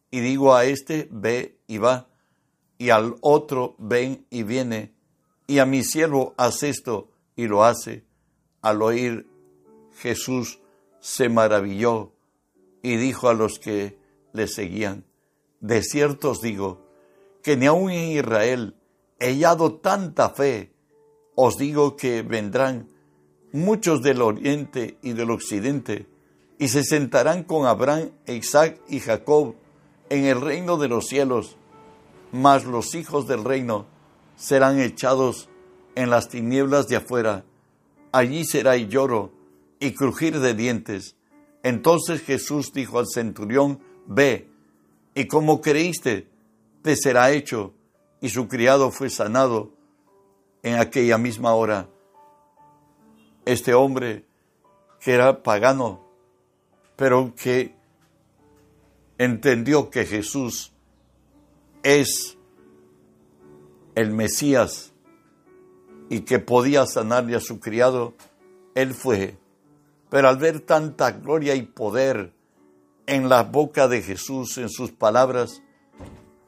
y 0.10 0.22
digo 0.22 0.56
a 0.56 0.66
este, 0.66 1.08
ve 1.12 1.60
y 1.68 1.78
va, 1.78 2.08
y 2.80 2.90
al 2.90 3.18
otro, 3.22 3.76
ven 3.78 4.26
y 4.32 4.42
viene, 4.42 4.96
y 5.46 5.60
a 5.60 5.68
mi 5.68 5.84
siervo, 5.84 6.34
haz 6.38 6.64
esto, 6.64 7.12
y 7.36 7.48
lo 7.48 7.64
hace. 7.64 8.06
Al 8.62 8.82
oír 8.82 9.28
Jesús 9.98 10.62
se 11.00 11.30
maravilló 11.30 12.14
y 12.82 12.96
dijo 12.96 13.30
a 13.30 13.34
los 13.34 13.60
que 13.60 14.00
le 14.34 14.48
seguían, 14.48 15.06
de 15.60 15.84
cierto 15.84 16.32
os 16.32 16.42
digo, 16.42 16.89
que 17.44 17.58
ni 17.58 17.66
aun 17.66 17.92
en 17.92 18.12
Israel 18.18 18.76
he 19.20 19.34
hallado 19.34 19.76
tanta 19.76 20.30
fe, 20.30 20.72
os 21.36 21.58
digo 21.58 21.96
que 21.96 22.22
vendrán 22.22 22.90
muchos 23.52 24.02
del 24.02 24.22
oriente 24.22 24.98
y 25.02 25.14
del 25.14 25.32
occidente, 25.32 26.08
y 26.58 26.68
se 26.68 26.84
sentarán 26.84 27.44
con 27.44 27.66
Abraham, 27.66 28.12
Isaac 28.28 28.82
y 28.88 29.00
Jacob 29.00 29.56
en 30.10 30.26
el 30.26 30.42
reino 30.42 30.78
de 30.78 30.88
los 30.88 31.08
cielos, 31.08 31.58
mas 32.32 32.66
los 32.66 32.96
hijos 32.96 33.28
del 33.28 33.44
reino 33.44 33.86
serán 34.36 34.80
echados 34.80 35.50
en 35.96 36.10
las 36.10 36.30
tinieblas 36.30 36.88
de 36.88 36.98
afuera. 36.98 37.46
Allí 38.12 38.46
será 38.46 38.76
lloro 38.78 39.32
y 39.80 39.94
crujir 39.94 40.40
de 40.40 40.54
dientes. 40.54 41.16
Entonces 41.64 42.22
Jesús 42.22 42.72
dijo 42.74 43.00
al 43.00 43.08
centurión, 43.08 43.80
Ve, 44.06 44.50
y 45.14 45.28
como 45.28 45.62
creíste, 45.62 46.28
te 46.82 46.96
será 46.96 47.32
hecho. 47.32 47.74
Y 48.22 48.30
su 48.30 48.48
criado 48.48 48.92
fue 48.92 49.10
sanado 49.10 49.72
en 50.64 50.76
aquella 50.76 51.18
misma 51.18 51.54
hora. 51.54 51.88
Este 53.46 53.74
hombre 53.74 54.26
que 55.00 55.14
era 55.14 55.42
pagano, 55.42 56.06
pero 56.96 57.34
que 57.36 57.76
entendió 59.18 59.90
que 59.90 60.06
Jesús 60.06 60.74
es 61.84 62.38
el 63.96 64.12
Mesías 64.12 64.94
y 66.10 66.22
que 66.22 66.40
podía 66.40 66.86
sanarle 66.86 67.36
a 67.36 67.40
su 67.40 67.60
criado, 67.60 68.14
él 68.76 68.94
fue. 68.94 69.38
Pero 70.10 70.28
al 70.28 70.38
ver 70.38 70.60
tanta 70.62 71.12
gloria 71.12 71.56
y 71.56 71.62
poder 71.62 72.34
en 73.06 73.30
la 73.30 73.44
boca 73.44 73.88
de 73.88 74.02
Jesús, 74.02 74.58
en 74.58 74.70
sus 74.70 74.92
palabras, 74.92 75.62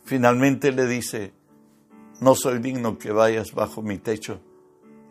finalmente 0.03 0.71
le 0.71 0.87
dice, 0.87 1.33
no 2.19 2.35
soy 2.35 2.59
digno 2.59 2.97
que 2.97 3.11
vayas 3.11 3.53
bajo 3.53 3.81
mi 3.81 3.97
techo, 3.97 4.39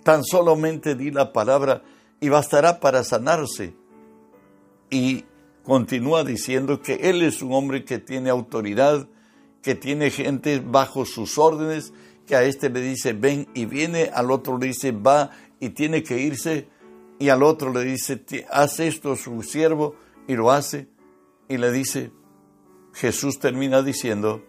tan 0.03 0.25
solamente 0.25 0.95
di 0.95 1.11
la 1.11 1.33
palabra 1.33 1.83
y 2.21 2.29
bastará 2.29 2.81
para 2.81 3.05
sanarse. 3.05 3.75
Y 4.91 5.25
continúa 5.65 6.25
diciendo 6.25 6.83
que 6.83 6.95
Él 7.11 7.23
es 7.23 7.43
un 7.43 7.53
hombre 7.53 7.85
que 7.85 7.99
tiene 7.99 8.31
autoridad, 8.31 9.09
que 9.63 9.75
tiene 9.75 10.11
gente 10.11 10.61
bajo 10.65 11.05
sus 11.05 11.39
órdenes, 11.39 11.93
que 12.27 12.37
a 12.37 12.45
este 12.45 12.71
le 12.71 12.81
dice 12.81 13.13
ven 13.13 13.49
y 13.55 13.67
viene, 13.67 14.11
al 14.15 14.31
otro 14.31 14.59
le 14.59 14.69
dice 14.69 14.93
va 14.93 15.31
y 15.59 15.71
tiene 15.71 16.03
que 16.03 16.21
irse, 16.21 16.69
y 17.19 17.29
al 17.29 17.43
otro 17.43 17.73
le 17.73 17.85
dice 17.85 18.23
haz 18.51 18.81
esto 18.81 19.17
su 19.17 19.43
siervo 19.43 19.97
y 20.27 20.35
lo 20.35 20.51
hace, 20.51 20.89
y 21.49 21.59
le 21.59 21.73
dice, 21.73 22.13
Jesús 22.93 23.39
termina 23.39 23.83
diciendo, 23.83 24.45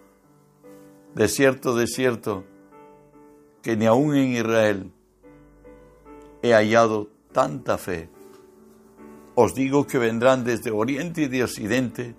de 1.16 1.28
cierto, 1.28 1.76
de 1.76 1.88
cierto, 1.88 2.46
que 3.62 3.76
ni 3.76 3.86
aún 3.86 4.16
en 4.16 4.32
Israel 4.32 4.92
he 6.42 6.54
hallado 6.54 7.10
tanta 7.32 7.78
fe. 7.78 8.10
Os 9.36 9.54
digo 9.54 9.88
que 9.88 9.98
vendrán 9.98 10.44
desde 10.44 10.72
oriente 10.72 11.24
y 11.24 11.28
de 11.28 11.44
occidente 11.44 12.16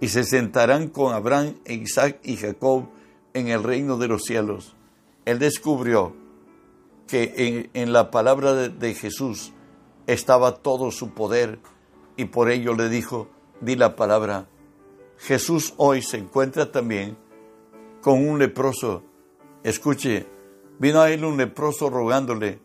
y 0.00 0.08
se 0.08 0.24
sentarán 0.24 0.88
con 0.88 1.12
Abraham, 1.12 1.54
e 1.64 1.74
Isaac 1.74 2.20
y 2.22 2.36
Jacob 2.36 2.88
en 3.34 3.48
el 3.48 3.62
reino 3.62 3.98
de 3.98 4.08
los 4.08 4.24
cielos. 4.24 4.76
Él 5.24 5.38
descubrió 5.38 6.14
que 7.06 7.70
en, 7.74 7.92
la 7.92 8.10
palabra 8.10 8.54
de, 8.54 8.94
Jesús 8.94 9.52
estaba 10.06 10.56
todo 10.56 10.90
su 10.90 11.10
poder 11.10 11.58
y 12.16 12.26
por 12.26 12.50
ello 12.50 12.74
le 12.74 12.88
dijo, 12.88 13.28
di 13.60 13.76
la 13.76 13.96
palabra. 13.96 14.48
Jesús 15.16 15.74
hoy 15.76 16.02
se 16.02 16.18
encuentra 16.18 16.70
también 16.70 17.16
con 18.08 18.26
un 18.26 18.38
leproso. 18.38 19.04
Escuche, 19.62 20.26
vino 20.78 21.02
a 21.02 21.10
él 21.10 21.26
un 21.26 21.36
leproso 21.36 21.90
rogándole, 21.90 22.58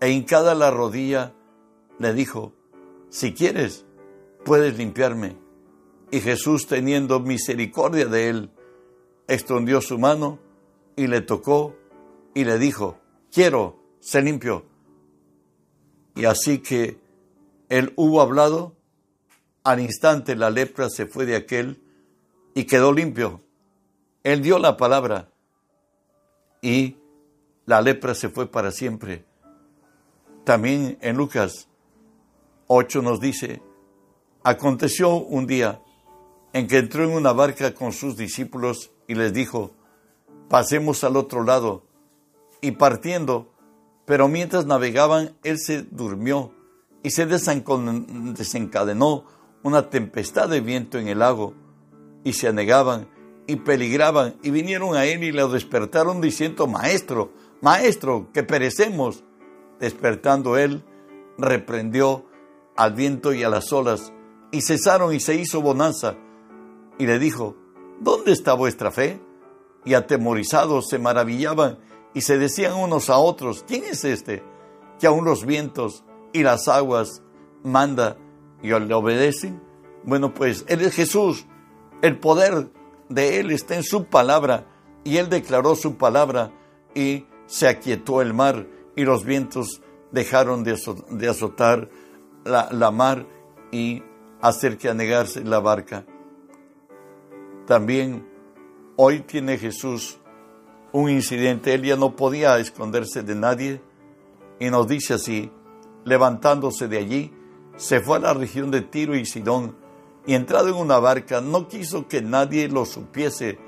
e 0.00 0.10
hincada 0.10 0.54
la 0.54 0.70
rodilla 0.70 1.32
le 1.98 2.12
dijo, 2.12 2.52
si 3.08 3.32
quieres, 3.32 3.86
puedes 4.44 4.76
limpiarme. 4.76 5.38
Y 6.10 6.20
Jesús, 6.20 6.66
teniendo 6.66 7.20
misericordia 7.20 8.04
de 8.04 8.28
él, 8.28 8.50
extendió 9.28 9.80
su 9.80 9.98
mano 9.98 10.40
y 10.94 11.06
le 11.06 11.22
tocó 11.22 11.74
y 12.34 12.44
le 12.44 12.58
dijo, 12.58 12.98
quiero, 13.32 13.82
se 14.00 14.20
limpio. 14.20 14.66
Y 16.14 16.26
así 16.26 16.58
que 16.58 17.00
él 17.70 17.94
hubo 17.96 18.20
hablado, 18.20 18.76
al 19.64 19.80
instante 19.80 20.36
la 20.36 20.50
lepra 20.50 20.90
se 20.90 21.06
fue 21.06 21.24
de 21.24 21.36
aquel 21.36 21.82
y 22.54 22.64
quedó 22.64 22.92
limpio. 22.92 23.45
Él 24.26 24.42
dio 24.42 24.58
la 24.58 24.76
palabra 24.76 25.30
y 26.60 26.96
la 27.64 27.80
lepra 27.80 28.12
se 28.12 28.28
fue 28.28 28.50
para 28.50 28.72
siempre. 28.72 29.24
También 30.42 30.98
en 31.00 31.16
Lucas 31.16 31.68
8 32.66 33.02
nos 33.02 33.20
dice, 33.20 33.62
aconteció 34.42 35.14
un 35.14 35.46
día 35.46 35.80
en 36.52 36.66
que 36.66 36.78
entró 36.78 37.04
en 37.04 37.10
una 37.10 37.32
barca 37.32 37.72
con 37.72 37.92
sus 37.92 38.16
discípulos 38.16 38.90
y 39.06 39.14
les 39.14 39.32
dijo, 39.32 39.70
pasemos 40.48 41.04
al 41.04 41.16
otro 41.16 41.44
lado. 41.44 41.84
Y 42.60 42.72
partiendo, 42.72 43.52
pero 44.06 44.26
mientras 44.26 44.66
navegaban, 44.66 45.36
él 45.44 45.60
se 45.60 45.82
durmió 45.82 46.50
y 47.04 47.10
se 47.10 47.26
desencadenó 47.26 49.24
una 49.62 49.88
tempestad 49.88 50.48
de 50.48 50.60
viento 50.60 50.98
en 50.98 51.06
el 51.06 51.20
lago 51.20 51.54
y 52.24 52.32
se 52.32 52.48
anegaban 52.48 53.14
y 53.46 53.56
peligraban 53.56 54.36
y 54.42 54.50
vinieron 54.50 54.96
a 54.96 55.04
él 55.04 55.22
y 55.22 55.32
le 55.32 55.46
despertaron 55.46 56.20
diciendo, 56.20 56.66
Maestro, 56.66 57.32
Maestro, 57.60 58.28
que 58.32 58.42
perecemos. 58.42 59.24
Despertando 59.78 60.56
él, 60.56 60.82
reprendió 61.36 62.24
al 62.76 62.94
viento 62.94 63.34
y 63.34 63.42
a 63.42 63.50
las 63.50 63.72
olas 63.72 64.12
y 64.50 64.62
cesaron 64.62 65.14
y 65.14 65.20
se 65.20 65.34
hizo 65.34 65.60
bonanza 65.60 66.16
y 66.98 67.06
le 67.06 67.18
dijo, 67.18 67.56
¿dónde 68.00 68.32
está 68.32 68.54
vuestra 68.54 68.90
fe? 68.90 69.20
Y 69.84 69.94
atemorizados 69.94 70.88
se 70.88 70.98
maravillaban 70.98 71.78
y 72.14 72.22
se 72.22 72.38
decían 72.38 72.74
unos 72.74 73.10
a 73.10 73.18
otros, 73.18 73.64
¿quién 73.66 73.84
es 73.84 74.04
este 74.04 74.42
que 74.98 75.06
aún 75.06 75.24
los 75.24 75.44
vientos 75.44 76.04
y 76.32 76.42
las 76.42 76.68
aguas 76.68 77.22
manda 77.62 78.16
y 78.62 78.68
le 78.68 78.94
obedecen? 78.94 79.62
Bueno, 80.04 80.32
pues 80.32 80.64
Él 80.68 80.80
es 80.80 80.94
Jesús, 80.94 81.46
el 82.00 82.18
poder 82.18 82.70
de 83.08 83.40
Él 83.40 83.50
está 83.50 83.76
en 83.76 83.82
su 83.82 84.06
palabra 84.06 84.66
y 85.04 85.18
Él 85.18 85.28
declaró 85.28 85.76
su 85.76 85.96
palabra 85.96 86.52
y 86.94 87.26
se 87.46 87.68
aquietó 87.68 88.22
el 88.22 88.34
mar 88.34 88.66
y 88.96 89.04
los 89.04 89.24
vientos 89.24 89.82
dejaron 90.10 90.64
de 90.64 91.28
azotar 91.28 91.88
la, 92.44 92.90
mar 92.90 93.26
y 93.70 94.02
hacer 94.40 94.78
que 94.78 94.88
anegarse 94.88 95.44
la 95.44 95.60
barca. 95.60 96.04
También 97.66 98.26
hoy 98.96 99.20
tiene 99.20 99.58
Jesús 99.58 100.18
un 100.92 101.10
incidente, 101.10 101.74
él 101.74 101.82
ya 101.82 101.96
no 101.96 102.16
podía 102.16 102.58
esconderse 102.58 103.22
de 103.22 103.34
nadie 103.34 103.82
y 104.58 104.70
nos 104.70 104.88
dice 104.88 105.14
así, 105.14 105.50
levantándose 106.04 106.88
de 106.88 106.98
allí, 106.98 107.34
se 107.76 108.00
fue 108.00 108.16
a 108.16 108.20
la 108.20 108.34
región 108.34 108.70
de 108.70 108.80
Tiro 108.80 109.14
y 109.14 109.26
Sidón 109.26 109.76
y 110.26 110.34
entrado 110.34 110.68
en 110.68 110.74
una 110.74 110.98
barca 110.98 111.40
no 111.40 111.68
quiso 111.68 112.08
que 112.08 112.20
nadie 112.20 112.68
lo 112.68 112.84
supiese, 112.84 113.58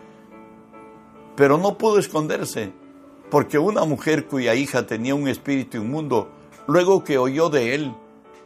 pero 1.37 1.57
no 1.57 1.79
pudo 1.79 1.99
esconderse, 1.99 2.73
porque 3.31 3.59
una 3.59 3.85
mujer 3.85 4.27
cuya 4.27 4.55
hija 4.55 4.87
tenía 4.87 5.15
un 5.15 5.29
espíritu 5.29 5.77
inmundo, 5.77 6.31
luego 6.67 7.05
que 7.05 7.19
oyó 7.19 7.49
de 7.49 7.75
él, 7.75 7.95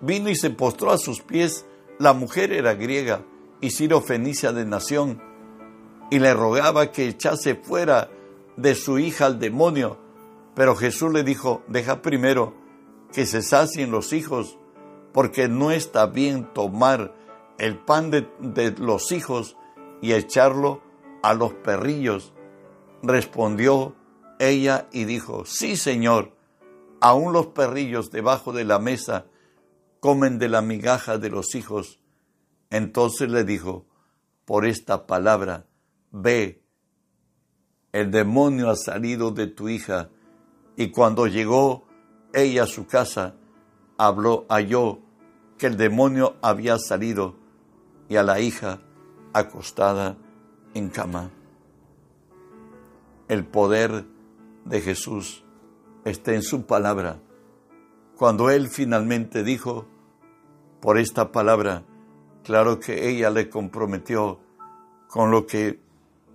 vino 0.02 0.28
y 0.28 0.36
se 0.36 0.50
postró 0.50 0.90
a 0.90 0.98
sus 0.98 1.22
pies. 1.22 1.64
La 1.98 2.12
mujer 2.12 2.52
era 2.52 2.74
griega 2.74 3.22
y 3.60 3.70
Ciro 3.70 4.00
Fenicia 4.02 4.52
de 4.52 4.66
nación, 4.66 5.22
y 6.10 6.18
le 6.18 6.34
rogaba 6.34 6.92
que 6.92 7.08
echase 7.08 7.54
fuera 7.54 8.10
de 8.56 8.74
su 8.74 8.98
hija 8.98 9.24
al 9.26 9.38
demonio. 9.38 9.96
Pero 10.54 10.76
Jesús 10.76 11.10
le 11.12 11.22
dijo, 11.22 11.62
deja 11.68 12.02
primero 12.02 12.52
que 13.12 13.24
se 13.24 13.40
sacien 13.40 13.90
los 13.90 14.12
hijos, 14.12 14.58
porque 15.12 15.48
no 15.48 15.70
está 15.70 16.06
bien 16.06 16.46
tomar 16.52 17.14
el 17.58 17.78
pan 17.78 18.10
de, 18.10 18.28
de 18.40 18.72
los 18.72 19.12
hijos 19.12 19.56
y 20.00 20.12
echarlo 20.12 20.82
a 21.22 21.34
los 21.34 21.54
perrillos. 21.54 22.32
Respondió 23.02 23.94
ella 24.38 24.88
y 24.92 25.04
dijo, 25.04 25.44
sí, 25.44 25.76
Señor, 25.76 26.36
aún 27.00 27.32
los 27.32 27.48
perrillos 27.48 28.10
debajo 28.10 28.52
de 28.52 28.64
la 28.64 28.78
mesa 28.78 29.26
comen 30.00 30.38
de 30.38 30.48
la 30.48 30.62
migaja 30.62 31.18
de 31.18 31.30
los 31.30 31.54
hijos. 31.54 32.00
Entonces 32.70 33.30
le 33.30 33.44
dijo, 33.44 33.86
por 34.44 34.66
esta 34.66 35.06
palabra, 35.06 35.66
ve, 36.10 36.64
el 37.92 38.10
demonio 38.10 38.70
ha 38.70 38.76
salido 38.76 39.30
de 39.30 39.46
tu 39.46 39.68
hija. 39.68 40.10
Y 40.76 40.90
cuando 40.90 41.26
llegó 41.26 41.86
ella 42.32 42.64
a 42.64 42.66
su 42.66 42.86
casa, 42.86 43.36
habló, 43.98 44.46
halló 44.48 45.00
que 45.58 45.66
el 45.66 45.76
demonio 45.76 46.36
había 46.42 46.78
salido 46.78 47.36
y 48.12 48.16
a 48.18 48.22
la 48.22 48.40
hija 48.40 48.78
acostada 49.32 50.18
en 50.74 50.90
cama. 50.90 51.30
El 53.26 53.46
poder 53.46 54.04
de 54.66 54.82
Jesús 54.82 55.46
está 56.04 56.34
en 56.34 56.42
su 56.42 56.66
palabra. 56.66 57.22
Cuando 58.14 58.50
él 58.50 58.68
finalmente 58.68 59.42
dijo, 59.42 59.86
por 60.82 60.98
esta 60.98 61.32
palabra, 61.32 61.84
claro 62.44 62.80
que 62.80 63.08
ella 63.08 63.30
le 63.30 63.48
comprometió 63.48 64.40
con 65.08 65.30
lo 65.30 65.46
que 65.46 65.80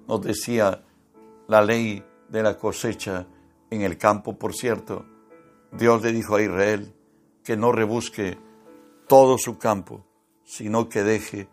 nos 0.08 0.20
decía 0.24 0.84
la 1.48 1.62
ley 1.62 2.04
de 2.28 2.42
la 2.42 2.58
cosecha 2.58 3.28
en 3.70 3.84
el 3.84 4.00
campo, 4.00 4.40
por 4.40 4.56
cierto. 4.56 5.06
Dios 5.72 6.02
le 6.02 6.12
dijo 6.12 6.38
a 6.38 6.42
Israel 6.42 6.96
que 7.44 7.56
no 7.56 7.72
rebusque 7.72 8.40
todo 9.08 9.38
su 9.38 9.60
campo, 9.60 10.04
sino 10.44 10.90
que 10.90 11.04
deje 11.04 11.48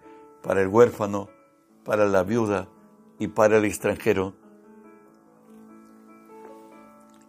para 0.45 0.61
el 0.61 0.69
huérfano, 0.69 1.31
para 1.85 2.07
la 2.07 2.23
viuda 2.23 2.69
y 3.19 3.29
para 3.29 3.57
el 3.57 3.65
extranjero. 3.65 4.35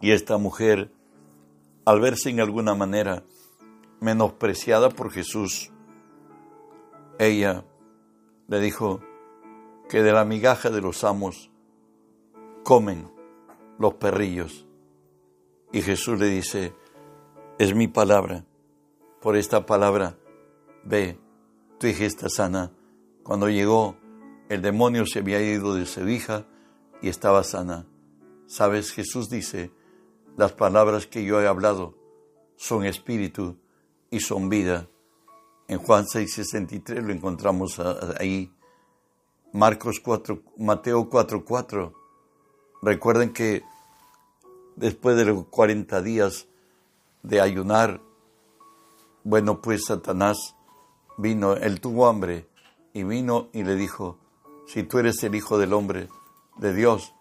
Y 0.02 0.10
esta 0.10 0.36
mujer, 0.36 0.92
al 1.86 2.00
verse 2.00 2.28
en 2.28 2.40
alguna 2.40 2.74
manera 2.74 3.24
menospreciada 4.00 4.90
por 4.90 5.10
Jesús, 5.10 5.72
ella 7.18 7.64
le 8.48 8.60
dijo 8.60 9.00
que 9.88 10.02
de 10.02 10.12
la 10.12 10.26
migaja 10.26 10.68
de 10.68 10.82
los 10.82 11.02
amos 11.02 11.50
comen 12.64 13.10
los 13.78 13.94
perrillos. 13.94 14.66
Y 15.72 15.80
Jesús 15.80 16.20
le 16.20 16.26
dice, 16.26 16.74
es 17.58 17.74
mi 17.74 17.88
palabra, 17.88 18.44
por 19.22 19.36
esta 19.36 19.64
palabra, 19.64 20.18
ve, 20.84 21.18
tu 21.78 21.86
hija 21.86 22.04
está 22.04 22.28
sana. 22.28 22.75
Cuando 23.26 23.48
llegó, 23.48 23.96
el 24.48 24.62
demonio 24.62 25.04
se 25.04 25.18
había 25.18 25.42
ido 25.42 25.74
de 25.74 25.84
su 25.84 26.08
hija 26.08 26.46
y 27.02 27.08
estaba 27.08 27.42
sana. 27.42 27.84
Sabes, 28.46 28.92
Jesús 28.92 29.28
dice, 29.28 29.72
las 30.36 30.52
palabras 30.52 31.08
que 31.08 31.24
yo 31.24 31.42
he 31.42 31.48
hablado 31.48 31.96
son 32.54 32.84
espíritu 32.84 33.58
y 34.10 34.20
son 34.20 34.48
vida. 34.48 34.88
En 35.66 35.78
Juan 35.78 36.04
6:63 36.04 37.02
lo 37.02 37.12
encontramos 37.12 37.80
ahí. 38.20 38.54
Marcos 39.52 39.98
4, 39.98 40.44
Mateo 40.58 41.10
4:4. 41.10 41.94
Recuerden 42.80 43.32
que 43.32 43.64
después 44.76 45.16
de 45.16 45.24
los 45.24 45.46
40 45.46 46.00
días 46.00 46.46
de 47.24 47.40
ayunar, 47.40 48.00
bueno, 49.24 49.60
pues 49.60 49.86
Satanás 49.86 50.54
vino, 51.18 51.54
él 51.54 51.80
tuvo 51.80 52.06
hambre 52.06 52.46
y 52.96 53.04
vino 53.04 53.50
y 53.52 53.62
le 53.62 53.76
dijo, 53.76 54.16
si 54.66 54.82
tú 54.82 54.98
eres 54.98 55.22
el 55.22 55.34
Hijo 55.34 55.58
del 55.58 55.74
Hombre, 55.74 56.08
de 56.56 56.72
Dios, 56.72 57.14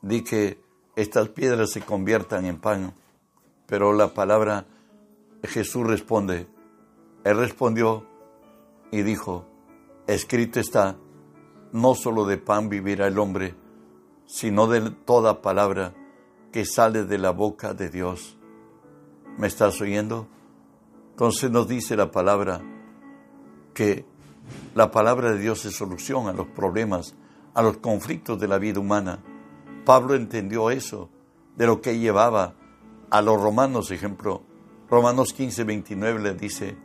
di 0.00 0.24
que 0.24 0.58
estas 0.96 1.28
piedras 1.28 1.70
se 1.70 1.82
conviertan 1.82 2.46
en 2.46 2.58
pan. 2.58 2.94
Pero 3.66 3.92
la 3.92 4.14
palabra 4.14 4.64
Jesús 5.42 5.86
responde, 5.86 6.48
él 7.24 7.36
respondió 7.36 8.06
y 8.90 9.02
dijo, 9.02 9.44
escrito 10.06 10.60
está, 10.60 10.96
no 11.72 11.94
solo 11.94 12.24
de 12.24 12.38
pan 12.38 12.70
vivirá 12.70 13.06
el 13.06 13.18
hombre, 13.18 13.54
sino 14.24 14.66
de 14.66 14.92
toda 15.04 15.42
palabra 15.42 15.92
que 16.52 16.64
sale 16.64 17.04
de 17.04 17.18
la 17.18 17.32
boca 17.32 17.74
de 17.74 17.90
Dios. 17.90 18.38
¿Me 19.36 19.46
estás 19.46 19.78
oyendo? 19.82 20.26
Entonces 21.10 21.50
nos 21.50 21.68
dice 21.68 21.96
la 21.96 22.10
palabra 22.10 22.62
que 23.74 24.06
la 24.74 24.90
palabra 24.90 25.32
de 25.32 25.38
Dios 25.38 25.64
es 25.64 25.76
solución 25.76 26.28
a 26.28 26.32
los 26.32 26.46
problemas, 26.46 27.14
a 27.54 27.62
los 27.62 27.78
conflictos 27.78 28.38
de 28.38 28.48
la 28.48 28.58
vida 28.58 28.80
humana. 28.80 29.20
Pablo 29.84 30.14
entendió 30.14 30.70
eso, 30.70 31.10
de 31.56 31.66
lo 31.66 31.80
que 31.80 31.98
llevaba 31.98 32.54
a 33.10 33.22
los 33.22 33.40
romanos, 33.40 33.90
ejemplo. 33.90 34.42
Romanos 34.88 35.32
15, 35.32 35.64
29 35.64 36.20
le 36.20 36.34
dice, 36.34 36.76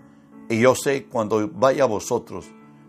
y 0.50 0.60
yo 0.60 0.76
sé 0.76 1.06
cuando 1.06 1.48
vaya 1.50 1.84
a 1.84 1.88
vosotros, 1.88 2.48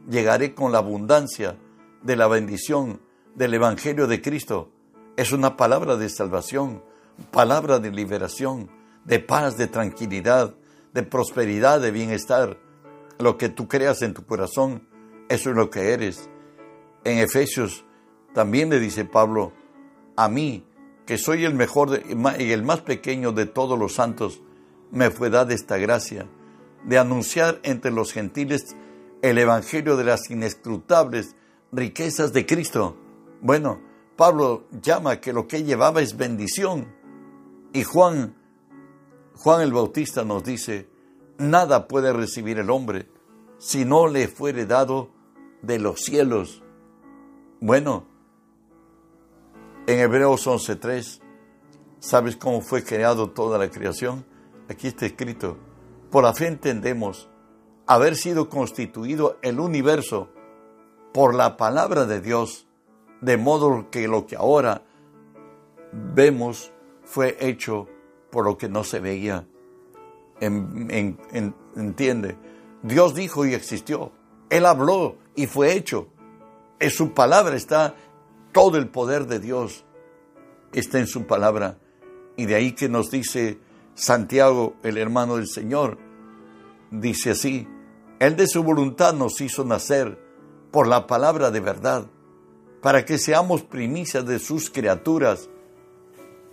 llegaré 0.08 0.54
con 0.54 0.72
la 0.72 0.78
abundancia 0.78 1.56
de 2.02 2.16
la 2.16 2.26
bendición 2.26 3.00
del 3.34 3.54
Evangelio 3.54 4.06
de 4.06 4.20
Cristo. 4.20 4.70
Es 5.16 5.32
una 5.32 5.56
palabra 5.56 5.96
de 5.96 6.08
salvación, 6.08 6.82
palabra 7.30 7.78
de 7.78 7.90
liberación, 7.90 8.70
de 9.04 9.20
paz, 9.20 9.56
de 9.56 9.66
tranquilidad, 9.66 10.54
de 10.92 11.02
prosperidad, 11.02 11.80
de 11.80 11.90
bienestar. 11.90 12.58
Lo 13.18 13.38
que 13.38 13.48
tú 13.48 13.68
creas 13.68 14.02
en 14.02 14.14
tu 14.14 14.24
corazón, 14.24 14.88
eso 15.28 15.50
es 15.50 15.56
lo 15.56 15.70
que 15.70 15.92
eres. 15.92 16.28
En 17.04 17.18
Efesios 17.18 17.84
también 18.32 18.70
le 18.70 18.80
dice 18.80 19.04
Pablo, 19.04 19.52
a 20.16 20.28
mí, 20.28 20.66
que 21.06 21.18
soy 21.18 21.44
el 21.44 21.54
mejor 21.54 22.02
y 22.38 22.52
el 22.52 22.62
más 22.62 22.80
pequeño 22.80 23.32
de 23.32 23.46
todos 23.46 23.78
los 23.78 23.94
santos, 23.94 24.40
me 24.90 25.10
fue 25.10 25.30
dada 25.30 25.52
esta 25.54 25.76
gracia 25.76 26.26
de 26.84 26.98
anunciar 26.98 27.60
entre 27.62 27.90
los 27.90 28.12
gentiles 28.12 28.76
el 29.22 29.38
Evangelio 29.38 29.96
de 29.96 30.04
las 30.04 30.30
inescrutables 30.30 31.34
riquezas 31.72 32.32
de 32.32 32.46
Cristo. 32.46 32.96
Bueno, 33.40 33.80
Pablo 34.16 34.66
llama 34.82 35.20
que 35.20 35.32
lo 35.32 35.48
que 35.48 35.64
llevaba 35.64 36.02
es 36.02 36.16
bendición. 36.16 36.94
Y 37.72 37.84
Juan, 37.84 38.36
Juan 39.36 39.62
el 39.62 39.72
Bautista 39.72 40.24
nos 40.24 40.44
dice, 40.44 40.88
nada 41.38 41.88
puede 41.88 42.12
recibir 42.12 42.58
el 42.58 42.70
hombre 42.70 43.08
si 43.58 43.84
no 43.84 44.06
le 44.06 44.28
fuere 44.28 44.66
dado 44.66 45.10
de 45.62 45.78
los 45.78 46.00
cielos. 46.00 46.62
Bueno, 47.60 48.04
en 49.86 49.98
Hebreos 49.98 50.46
11.3, 50.46 51.20
¿sabes 51.98 52.36
cómo 52.36 52.60
fue 52.60 52.84
creado 52.84 53.30
toda 53.30 53.58
la 53.58 53.70
creación? 53.70 54.24
Aquí 54.68 54.88
está 54.88 55.06
escrito, 55.06 55.56
por 56.10 56.24
la 56.24 56.34
fe 56.34 56.46
entendemos 56.46 57.28
haber 57.86 58.16
sido 58.16 58.48
constituido 58.48 59.38
el 59.42 59.60
universo 59.60 60.30
por 61.12 61.34
la 61.34 61.56
palabra 61.56 62.06
de 62.06 62.20
Dios, 62.20 62.66
de 63.20 63.36
modo 63.36 63.90
que 63.90 64.08
lo 64.08 64.26
que 64.26 64.36
ahora 64.36 64.82
vemos 65.92 66.72
fue 67.04 67.36
hecho 67.40 67.88
por 68.30 68.44
lo 68.44 68.58
que 68.58 68.68
no 68.68 68.84
se 68.84 69.00
veía. 69.00 69.46
Entiende, 70.40 72.36
Dios 72.82 73.14
dijo 73.14 73.46
y 73.46 73.54
existió. 73.54 74.12
Él 74.50 74.66
habló 74.66 75.16
y 75.34 75.46
fue 75.46 75.72
hecho. 75.72 76.08
En 76.78 76.90
su 76.90 77.14
palabra 77.14 77.56
está 77.56 77.94
todo 78.52 78.76
el 78.76 78.88
poder 78.88 79.26
de 79.26 79.40
Dios. 79.40 79.84
Está 80.72 80.98
en 80.98 81.06
su 81.06 81.26
palabra. 81.26 81.78
Y 82.36 82.46
de 82.46 82.54
ahí 82.56 82.72
que 82.72 82.88
nos 82.88 83.10
dice 83.10 83.58
Santiago, 83.94 84.74
el 84.82 84.98
hermano 84.98 85.36
del 85.36 85.48
Señor, 85.48 85.98
dice 86.90 87.30
así, 87.30 87.68
Él 88.18 88.36
de 88.36 88.46
su 88.46 88.62
voluntad 88.62 89.14
nos 89.14 89.40
hizo 89.40 89.64
nacer 89.64 90.18
por 90.70 90.88
la 90.88 91.06
palabra 91.06 91.50
de 91.50 91.60
verdad, 91.60 92.06
para 92.82 93.04
que 93.04 93.18
seamos 93.18 93.62
primicias 93.62 94.26
de 94.26 94.40
sus 94.40 94.68
criaturas. 94.68 95.48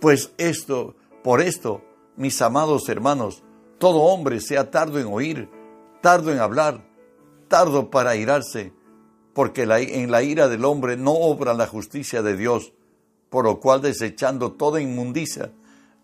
Pues 0.00 0.32
esto, 0.38 0.94
por 1.22 1.40
esto, 1.40 1.82
mis 2.16 2.40
amados 2.40 2.88
hermanos, 2.88 3.42
todo 3.82 4.02
hombre 4.02 4.38
sea 4.38 4.70
tardo 4.70 5.00
en 5.00 5.08
oír, 5.08 5.50
tardo 6.00 6.30
en 6.30 6.38
hablar, 6.38 6.88
tardo 7.48 7.90
para 7.90 8.14
irarse, 8.14 8.72
porque 9.34 9.64
en 9.64 10.08
la 10.08 10.22
ira 10.22 10.46
del 10.46 10.64
hombre 10.64 10.96
no 10.96 11.10
obra 11.10 11.52
la 11.52 11.66
justicia 11.66 12.22
de 12.22 12.36
Dios, 12.36 12.72
por 13.28 13.44
lo 13.44 13.58
cual 13.58 13.82
desechando 13.82 14.52
toda 14.52 14.80
inmundicia, 14.80 15.50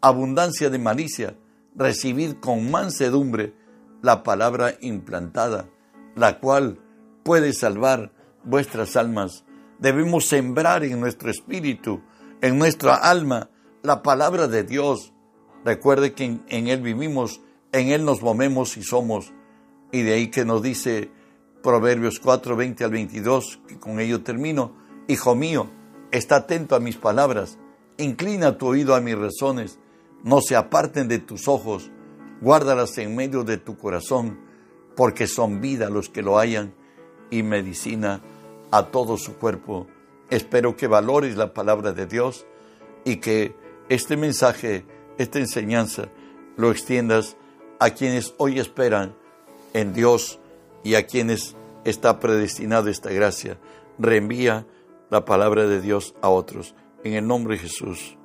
abundancia 0.01 0.71
de 0.71 0.81
malicia, 0.81 1.37
recibid 1.77 2.41
con 2.41 2.69
mansedumbre 2.69 3.55
la 4.03 4.25
palabra 4.25 4.75
implantada, 4.81 5.69
la 6.17 6.41
cual 6.41 6.81
puede 7.23 7.53
salvar 7.53 8.11
vuestras 8.43 8.97
almas. 8.97 9.45
Debemos 9.79 10.27
sembrar 10.27 10.83
en 10.83 10.99
nuestro 10.99 11.31
espíritu, 11.31 12.03
en 12.41 12.59
nuestra 12.59 12.97
alma, 12.97 13.51
la 13.85 14.03
palabra 14.03 14.49
de 14.49 14.65
Dios. 14.65 15.13
Recuerde 15.65 16.13
que 16.13 16.25
en, 16.25 16.45
en 16.49 16.67
Él 16.67 16.83
vivimos, 16.83 17.41
en 17.73 17.89
Él 17.89 18.05
nos 18.05 18.23
movemos 18.23 18.77
y 18.77 18.83
somos. 18.83 19.33
Y 19.93 20.03
de 20.03 20.15
ahí 20.15 20.31
que 20.31 20.45
nos 20.45 20.63
dice 20.63 21.11
Proverbios 21.63 22.21
4, 22.21 22.57
20 22.57 22.85
al 22.85 22.91
22, 22.91 23.61
que 23.67 23.79
con 23.79 24.01
ello 24.01 24.23
termino, 24.23 24.75
Hijo 25.11 25.35
mío, 25.35 25.71
está 26.11 26.37
atento 26.37 26.77
a 26.77 26.81
mis 26.81 26.97
palabras, 26.97 27.59
inclina 27.97 28.59
tu 28.59 28.67
oído 28.67 28.95
a 28.95 29.01
mis 29.01 29.17
razones, 29.17 29.79
no 30.23 30.43
se 30.43 30.55
aparten 30.55 31.09
de 31.09 31.19
tus 31.19 31.49
ojos, 31.49 31.91
guárdalas 32.43 32.99
en 32.99 33.17
medio 33.17 33.43
de 33.43 33.57
tu 33.57 33.79
corazón, 33.79 34.39
porque 34.97 35.27
son 35.27 35.63
vida 35.63 35.89
los 35.89 36.11
que 36.11 36.21
lo 36.21 36.39
hayan 36.39 36.75
y 37.31 37.43
medicina 37.43 38.21
a 38.71 38.87
todo 38.87 39.17
su 39.17 39.37
cuerpo. 39.37 39.87
Espero 40.29 40.77
que 40.77 40.89
valores 40.89 41.37
la 41.37 41.55
palabra 41.55 41.93
de 41.93 42.05
Dios 42.07 42.47
y 43.05 43.17
que 43.17 43.55
este 43.89 44.17
mensaje, 44.19 44.85
esta 45.17 45.39
enseñanza, 45.39 46.11
lo 46.57 46.71
extiendas 46.71 47.37
a 47.79 47.91
quienes 47.91 48.35
hoy 48.39 48.59
esperan 48.59 49.15
en 49.73 49.93
Dios 49.93 50.39
y 50.85 50.95
a 50.95 51.07
quienes 51.07 51.57
está 51.85 52.21
predestinado 52.21 52.89
esta 52.89 53.11
gracia. 53.11 53.59
Reenvía 53.99 54.67
la 55.11 55.25
palabra 55.25 55.67
de 55.67 55.81
Dios 55.81 56.15
a 56.21 56.29
otros. 56.29 56.75
En 57.05 57.15
el 57.15 57.27
nombre 57.27 57.55
de 57.55 57.63
Jesús. 57.63 58.17